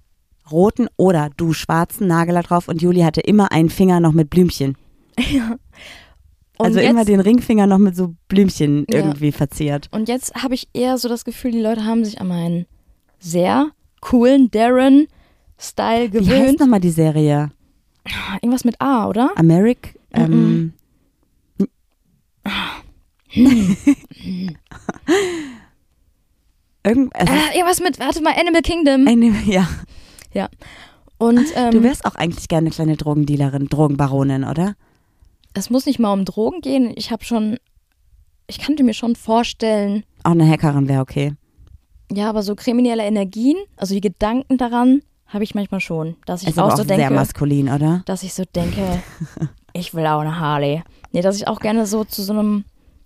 [0.53, 4.77] roten oder du schwarzen Nagellack drauf und Juli hatte immer einen Finger noch mit Blümchen.
[6.59, 9.01] Und also jetzt, immer den Ringfinger noch mit so Blümchen Ja.
[9.01, 9.89] irgendwie verziert.
[9.93, 12.65] Und jetzt habe ich eher so das Gefühl, die Leute haben sich an meinen
[13.19, 16.61] sehr coolen Darren-Style Wie heißt gewöhnt.
[16.61, 17.51] nochmal die Serie?
[18.43, 19.31] Irgendwas mit A, oder?
[19.37, 19.99] Americ.
[20.13, 20.73] Ähm,
[26.85, 29.07] Irgend, es ist Äh, irgendwas mit, warte mal, Animal Kingdom.
[29.09, 29.35] eine,
[30.33, 30.49] ja.
[31.19, 34.75] Und ähm, Du wärst auch eigentlich gerne eine kleine Drogendealerin, Drogenbaronin, oder?
[35.55, 36.93] es muss nicht mal um Drogen gehen.
[36.97, 37.57] Ich habe schon,
[38.47, 41.33] ich könnte mir schon vorstellen, Auch eine Hackerin wäre okay.
[42.13, 46.17] ja, aber so kriminelle Energien, also die Gedanken daran, habe ich manchmal schon.
[46.27, 48.03] Dass ich Ist aber auch auch so sehr denke, maskulin, oder?
[48.07, 49.03] dass ich so denke,
[49.73, 50.83] ich will auch eine Harley.
[51.13, 52.65] Nee, dass ich auch gerne so zu so einem,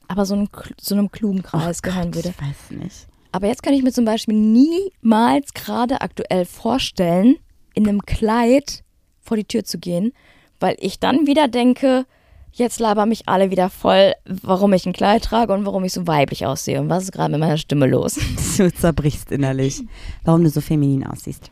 [0.08, 0.48] aber so einem,
[0.80, 2.34] so einem klugen Kreis gehören Gott, würde.
[2.38, 3.06] Ich weiß nicht.
[3.32, 7.36] Aber jetzt kann ich mir zum Beispiel niemals gerade aktuell vorstellen,
[7.74, 8.82] in einem Kleid
[9.20, 10.12] vor die Tür zu gehen,
[10.58, 12.06] weil ich dann wieder denke,
[12.52, 16.06] jetzt labern mich alle wieder voll, warum ich ein Kleid trage und warum ich so
[16.08, 18.18] weiblich aussehe und was ist gerade mit meiner Stimme los.
[18.56, 19.82] Du zerbrichst innerlich.
[20.24, 21.50] Warum du so feminin aussiehst.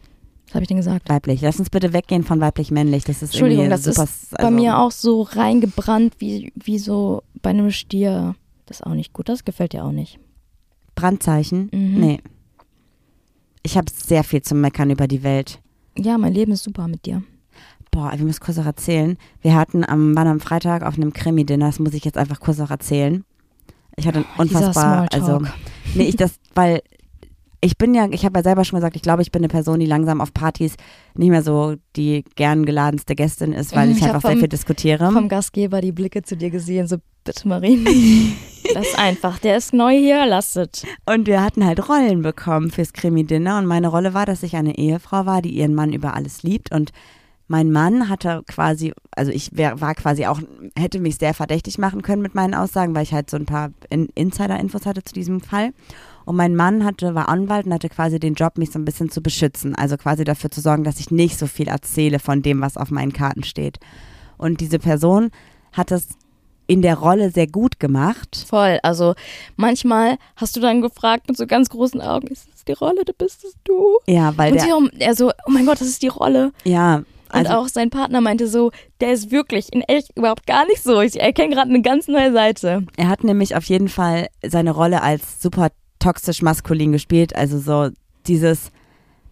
[0.49, 1.11] Was habe ich denn gesagt?
[1.11, 1.43] Weiblich.
[1.43, 3.05] Lass uns bitte weggehen von weiblich-männlich.
[3.05, 4.05] Das ist Entschuldigung, das super.
[4.05, 8.35] ist bei mir auch so reingebrannt wie, wie so bei einem Stier.
[8.65, 10.19] Das ist auch nicht gut, das gefällt dir auch nicht.
[10.95, 11.69] Brandzeichen?
[11.71, 12.01] Mhm.
[12.01, 12.21] Nee.
[13.63, 15.61] Ich habe sehr viel zu meckern über die Welt.
[15.99, 17.23] Ja, mein Leben ist super mit dir.
[17.91, 19.19] Boah, wir müssen kurz auch erzählen.
[19.43, 22.59] Wir hatten am, waren am Freitag auf einem Krimi-Dinner, das muss ich jetzt einfach kurz
[22.61, 23.25] auch erzählen.
[23.97, 25.43] Ich hatte unfassbar, also,
[25.95, 26.83] nee, ich das, weil
[27.61, 29.81] ich bin ja, ich habe ja selber schon gesagt, ich glaube, ich bin eine Person,
[29.81, 30.75] die langsam auf Partys
[31.15, 34.31] nicht mehr so die gern geladenste Gästin ist, weil Mhm, ich ich hab einfach sehr
[34.33, 35.11] vom- viel diskutiere.
[35.13, 37.85] vom Gastgeber die Blicke zu dir gesehen, so bitte Marie.
[38.75, 40.57] das ist einfach, der ist neu hier, lasst.
[41.07, 44.79] Und wir hatten halt Rollen bekommen fürs Krimi-Dinner und meine Rolle war, dass ich eine
[44.79, 46.93] Ehefrau war, die ihren Mann über alles liebt und
[47.51, 50.39] mein Mann hatte quasi, also ich wär, war quasi auch,
[50.79, 53.71] hätte mich sehr verdächtig machen können mit meinen Aussagen, weil ich halt so ein paar
[53.89, 55.71] In Insider-Infos hatte zu diesem Fall.
[56.29, 59.11] Und mein Mann hatte, war Anwalt und hatte quasi den Job, mich so ein bisschen
[59.11, 59.75] zu beschützen.
[59.75, 62.91] Also quasi dafür zu sorgen, dass ich nicht so viel erzähle von dem, was auf
[62.91, 63.79] meinen Karten steht.
[64.37, 65.31] Und diese Person
[65.73, 66.07] hat das
[66.67, 68.45] in der Rolle sehr gut gemacht.
[68.47, 69.15] Voll, also
[69.57, 73.15] manchmal hast du dann gefragt mit so ganz großen Augen, ist das die Rolle, du
[73.15, 73.97] bist es du?
[74.07, 76.53] Ja, weil Und der, sie, um- er so, oh mein Gott, das ist die Rolle.
[76.65, 78.71] ja, Und also auch sein Partner meinte so,
[79.01, 81.01] der ist wirklich in echt überhaupt gar nicht so.
[81.01, 82.85] Ich erkenne gerade eine ganz neue Seite.
[82.99, 87.35] Er hat nämlich auf jeden Fall seine Rolle als super toxisch maskulin gespielt.
[87.35, 87.91] Also so
[88.27, 88.71] dieses,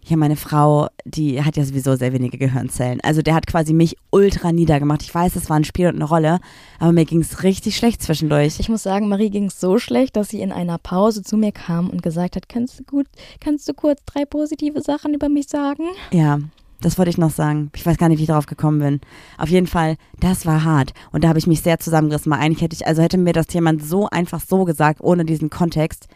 [0.03, 2.99] ja, meine Frau, die hat ja sowieso sehr wenige Gehirnzellen.
[3.01, 5.01] Also der hat quasi mich ultra niedergemacht.
[5.01, 6.39] Ich weiß, es war ein Spiel und eine Rolle,
[6.79, 8.59] aber mir ging es richtig schlecht zwischendurch.
[8.59, 11.51] Ich muss sagen, Marie ging es so schlecht, dass sie in einer Pause zu mir
[11.51, 13.07] kam und gesagt hat, kannst du gut,
[13.39, 15.83] kannst du kurz drei positive Sachen über mich sagen?
[16.11, 16.39] Ja,
[16.79, 17.71] das wollte ich noch sagen.
[17.75, 19.01] Ich weiß gar nicht, wie ich darauf gekommen bin.
[19.37, 20.93] Auf jeden Fall, das war hart.
[21.11, 22.31] Und da habe ich mich sehr zusammengerissen.
[22.31, 25.49] Weil eigentlich hätte ich, also hätte mir das jemand so einfach so gesagt, ohne diesen
[25.49, 26.07] Kontext,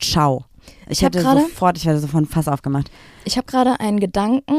[0.00, 0.44] ciao.
[0.86, 2.90] Ich, Ich hätte sofort, ich hätte sofort ein Fass aufgemacht.
[3.24, 4.54] Ich habe gerade einen Gedanken,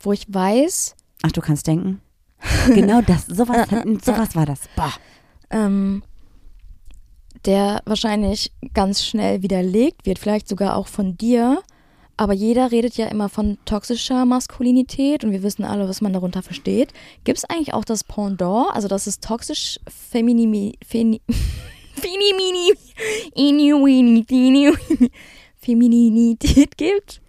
[0.00, 2.00] wo ich weiß, Ach, du kannst denken?
[2.66, 3.68] genau das, sowas,
[4.04, 4.60] sowas war das.
[4.76, 4.92] Boah.
[5.50, 6.02] ähm,
[7.44, 11.62] der wahrscheinlich ganz schnell widerlegt wird, vielleicht sogar auch von dir.
[12.16, 16.42] Aber jeder redet ja immer von toxischer Maskulinität und wir wissen alle, was man darunter
[16.42, 16.92] versteht.
[17.24, 21.20] Gibt es eigentlich auch das Pendant, also dass es toxisch Feminimi, Feni,
[22.02, 22.72] Feminini,
[23.34, 25.10] Inuini, Inuini,
[25.56, 27.20] Femininität gibt?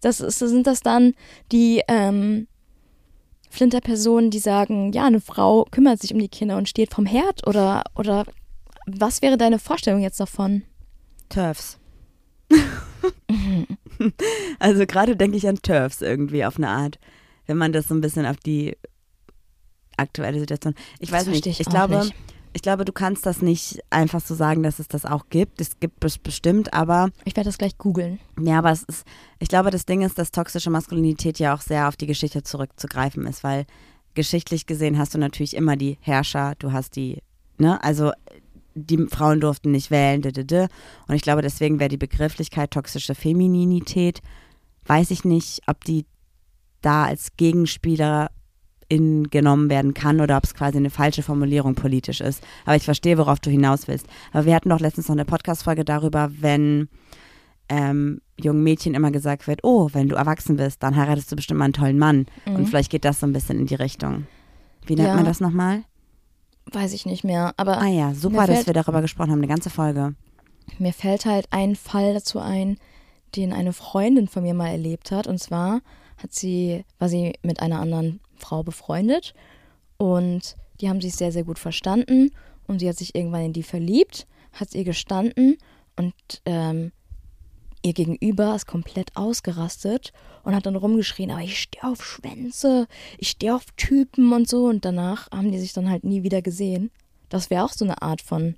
[0.00, 1.14] Das ist, sind das dann
[1.52, 2.48] die ähm,
[3.50, 7.46] Flinterpersonen, die sagen, ja, eine Frau kümmert sich um die Kinder und steht vom Herd
[7.46, 8.24] oder, oder
[8.86, 10.62] was wäre deine Vorstellung jetzt davon?
[11.28, 11.78] Turfs.
[14.58, 16.98] also gerade denke ich an Turfs irgendwie auf eine Art,
[17.46, 18.76] wenn man das so ein bisschen auf die
[19.96, 20.74] aktuelle Situation.
[21.00, 21.46] Ich Das weiß nicht.
[21.46, 22.14] ich Ich, glaube, nicht.
[22.56, 25.60] Ich glaube, du kannst das nicht einfach so sagen, dass es das auch gibt.
[25.60, 28.18] Es gibt es bestimmt, aber Ich werde das gleich googeln.
[28.40, 29.04] ja, aber es ist,
[29.38, 33.26] ich glaube, das Ding ist, dass toxische Maskulinität ja auch sehr auf die Geschichte zurückzugreifen
[33.26, 33.66] ist, weil
[34.14, 37.22] geschichtlich gesehen hast du natürlich immer die Herrscher, du hast die,
[37.58, 38.12] ne, also
[38.74, 40.68] die Frauen durften nicht wählen, d, d, d.
[41.08, 44.22] und ich glaube, deswegen wäre die Begrifflichkeit toxische Femininität,
[44.86, 46.06] weiß ich nicht, ob die
[46.80, 48.30] da als Gegenspieler
[48.88, 52.42] in genommen werden kann oder ob es quasi eine falsche Formulierung politisch ist.
[52.64, 54.06] Aber ich verstehe, worauf du hinaus willst.
[54.32, 56.88] Aber wir hatten doch letztens noch eine Podcast-Folge darüber, wenn
[57.68, 61.58] ähm, jungen Mädchen immer gesagt wird, oh, wenn du erwachsen bist, dann heiratest du bestimmt
[61.58, 62.26] mal einen tollen Mann.
[62.46, 62.66] Und Mhm.
[62.66, 64.26] vielleicht geht das so ein bisschen in die Richtung.
[64.86, 65.14] Wie nennt Ja.
[65.16, 65.82] man das nochmal?
[66.72, 67.54] Weiß ich nicht mehr.
[67.56, 70.14] Aber Ah ja, super, dass wir darüber gesprochen haben, eine ganze Folge.
[70.78, 72.76] mir fällt halt ein Fall dazu ein,
[73.36, 75.26] den eine Freundin von mir mal erlebt hat.
[75.26, 75.80] Und zwar
[76.18, 79.34] hat sie, war sie mit einer anderen Frau befreundet
[79.96, 82.30] und die haben sich sehr, sehr gut verstanden
[82.66, 85.56] und sie hat sich irgendwann in die verliebt, hat ihr gestanden
[85.96, 86.14] und
[86.44, 86.92] ähm,
[87.86, 90.12] ihr Gegenüber ist komplett ausgerastet
[90.42, 94.66] und hat dann rumgeschrien, aber ich stehe auf Schwänze, ich stehe auf Typen und so.
[94.66, 96.90] Und danach haben die sich dann halt nie wieder gesehen.
[97.28, 98.56] Das wäre auch so eine Art von,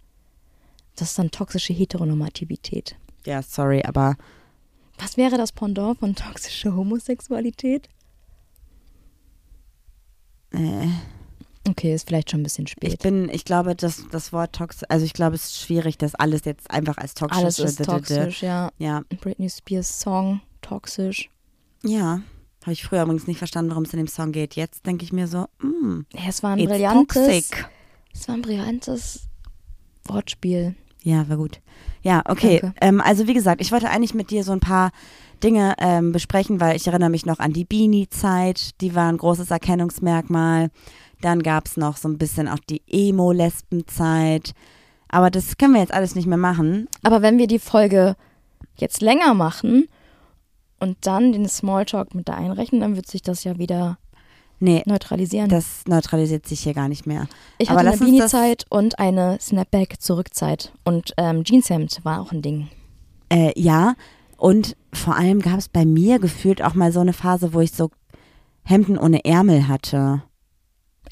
[0.96, 2.96] das ist dann toxische Heteronormativität.
[3.24, 4.16] Ja, sorry, aber
[4.98, 7.88] Was wäre das Pendant von toxischer Homosexualität?
[10.52, 10.88] Äh,
[11.68, 13.02] Okay, ist vielleicht schon ein bisschen ich spät.
[13.02, 16.44] bin, ich glaube, dass das Wort toxisch, also ich glaube, es ist schwierig, das alles
[16.46, 18.70] jetzt einfach als toxisch Alles ist toxisch, ja.
[18.78, 21.28] Ja, Britney Spears Song, toxisch.
[21.82, 22.22] ja.
[22.62, 24.54] Habe ich früher übrigens nicht verstanden, worum es in dem Song geht.
[24.56, 27.68] Jetzt denke ich mir so, mm, Ja, es war ein brillantes, toxic.
[28.12, 29.28] es war ein brillantes
[30.04, 30.74] Wortspiel.
[31.02, 31.60] Ja, war gut.
[32.02, 32.60] Ja, okay.
[32.80, 34.90] Ähm, also wie gesagt, ich wollte eigentlich mit dir so ein paar
[35.42, 38.80] Dinge ähm, besprechen, weil ich erinnere mich noch an die Beanie-Zeit.
[38.80, 40.70] Die war ein großes Erkennungsmerkmal.
[41.20, 44.52] Dann gab es noch so ein bisschen auch die Emo-Lesben-Zeit.
[45.08, 46.88] Aber das können wir jetzt alles nicht mehr machen.
[47.02, 48.16] Aber wenn wir die Folge
[48.76, 49.88] jetzt länger machen
[50.78, 53.98] und dann den Smalltalk mit da einrechnen, dann wird sich das ja wieder
[54.60, 55.48] Nee, neutralisieren.
[55.48, 57.26] das neutralisiert sich hier gar nicht mehr.
[57.58, 60.72] ich aber hatte eine uns das- Beanie-Zeit und eine Snapback-Zurückzeit.
[60.84, 62.68] Und ähm, Jeanshemd war auch ein Ding.
[63.28, 63.94] Äh, ja,
[64.36, 67.72] und vor allem gab es bei mir gefühlt auch mal so eine Phase, wo ich
[67.72, 67.90] so
[68.64, 70.22] Hemden ohne Ärmel hatte.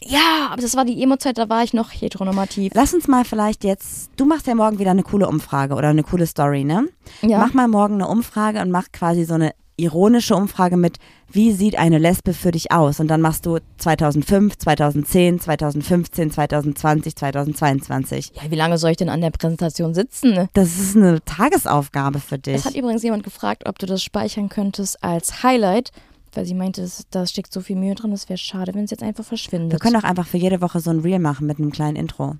[0.05, 2.73] Ja, aber das war die Emo-Zeit, da war ich noch heteronormativ.
[2.75, 6.03] Lass uns mal vielleicht jetzt, du machst ja morgen wieder eine coole Umfrage oder eine
[6.03, 6.89] coole Story, ne?
[7.23, 7.39] Ja.
[7.39, 10.99] Mach mal morgen eine Umfrage und mach quasi so eine ironische Umfrage mit,
[11.31, 13.01] wie sieht eine Lesbe für dich aus?
[13.01, 18.33] Und dann machst du 2005, 2010, 2015, 2020, 2022.
[18.35, 20.49] ja, wie lange soll ich denn an der Präsentation sitzen?
[20.55, 22.55] Das ist eine Tagesaufgabe für dich.
[22.55, 25.91] Es hat übrigens jemand gefragt, ob du das speichern könntest als Highlight,
[26.33, 29.03] weil sie meinte, da steckt so viel Mühe drin, es wäre schade, wenn es jetzt
[29.03, 29.73] einfach verschwindet.
[29.73, 32.37] Wir können auch einfach für jede Woche so ein Reel machen mit einem kleinen Intro.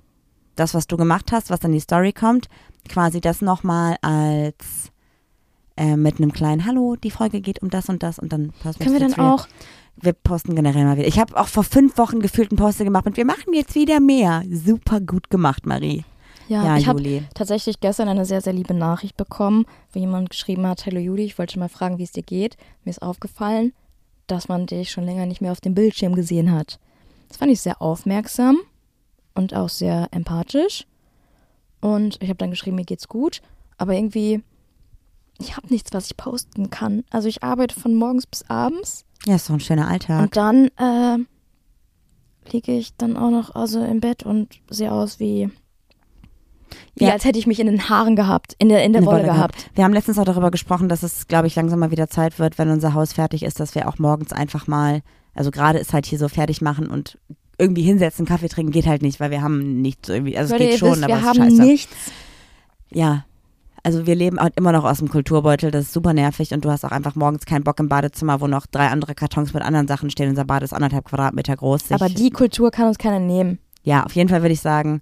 [0.55, 2.47] Das, was du gemacht hast, was in die Story kommt,
[2.89, 4.91] quasi das nochmal als
[5.77, 8.83] äh, mit einem kleinen Hallo, die Folge geht um das und das und dann posten
[8.83, 9.47] können wir dann auch,
[9.95, 11.07] Wir posten generell mal wieder.
[11.07, 13.99] Ich habe auch vor fünf Wochen gefühlt einen Poster gemacht und wir machen jetzt wieder
[13.99, 14.43] mehr.
[14.51, 16.03] Super gut gemacht, Marie.
[16.47, 20.67] ja, Ja, ich habe tatsächlich gestern eine sehr, sehr liebe Nachricht bekommen, wo jemand geschrieben
[20.67, 22.57] hat, Hallo Juli, ich wollte schon mal fragen, wie es dir geht.
[22.83, 23.73] Mir ist aufgefallen,
[24.27, 26.79] dass man dich schon länger nicht mehr auf dem Bildschirm gesehen hat.
[27.29, 28.57] Das fand ich sehr aufmerksam
[29.35, 30.85] und auch sehr empathisch.
[31.81, 33.41] Und ich habe dann geschrieben, mir geht's gut,
[33.77, 34.41] aber irgendwie,
[35.39, 37.03] ich habe nichts, was ich posten kann.
[37.09, 40.21] Also ich arbeite von morgens bis abends Ja, ist doch ein schöner Alltag.
[40.23, 41.17] und dann äh,
[42.51, 45.49] liege ich dann auch noch also im Bett und sehe aus wie,
[46.95, 47.11] wie Ja.
[47.13, 49.69] als hätte ich mich in den Haaren gehabt, in der, in der Wolle Wolle gehabt.
[49.75, 52.57] Wir haben letztens auch darüber gesprochen, dass es, glaube ich, langsam mal wieder Zeit wird,
[52.57, 55.01] wenn unser Haus fertig ist, dass wir auch morgens einfach mal,
[55.33, 57.17] also gerade ist halt hier so fertig machen und
[57.59, 60.63] irgendwie hinsetzen, Kaffee trinken geht halt nicht, weil wir haben nichts irgendwie, also es Leute,
[60.71, 61.61] geht ihr schon, wisst, aber wir es ist haben scheiße.
[61.61, 61.95] nichts.
[62.91, 63.25] Ja.
[63.87, 66.69] Also wir leben halt immer noch aus dem Kulturbeutel, das ist super nervig und du
[66.69, 69.87] hast auch einfach morgens keinen Bock im Badezimmer, wo noch drei andere Kartons mit anderen
[69.87, 70.27] Sachen stehen.
[70.29, 71.93] Unser Bad ist anderthalb Quadratmeter groß.
[71.93, 73.59] Aber die Kultur kann uns keiner nehmen.
[73.83, 75.01] Ja, auf jeden Fall würde ich sagen,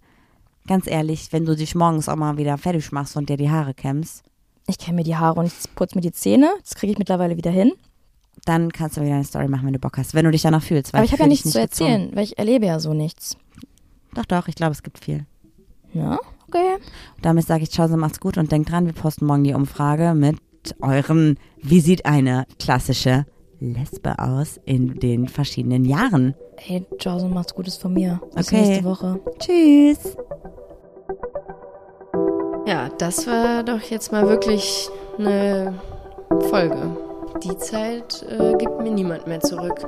[0.68, 3.74] ganz ehrlich, wenn du dich morgens auch mal wieder fertig machst und dir die Haare
[3.74, 4.24] kämmst,
[4.68, 6.52] Ich kenne mir die Haare und ich putze mir die Zähne.
[6.62, 7.72] Das kriege ich mittlerweile wieder hin.
[8.46, 10.62] dann kannst du wieder eine Story machen, wenn du Bock hast, wenn du dich danach
[10.62, 10.94] fühlst.
[10.94, 11.92] weil Aber ich habe ja nichts zu nicht gezwungen.
[11.92, 13.36] erzählen, weil ich erlebe ja so nichts.
[14.14, 15.26] Doch, doch, ich glaube, es gibt viel.
[15.92, 16.78] Ja, Okay.
[17.22, 20.14] Damit sage ich Ciao, so macht's gut und denkt dran, wir posten morgen die Umfrage
[20.14, 20.38] mit
[20.82, 23.26] eurem, wie sieht eine klassische
[23.60, 26.36] Lesbe aus in den verschiedenen Jahren.
[26.58, 28.20] Hey, Ciao, so macht's gut, ist von mir.
[28.36, 28.62] Bis okay.
[28.62, 29.20] nächste Woche.
[29.40, 30.18] Tschüss.
[32.68, 35.74] Ja, das war doch jetzt mal wirklich eine
[36.50, 36.98] Folge.
[37.44, 39.88] Die Zeit äh, gibt mir niemand mehr zurück.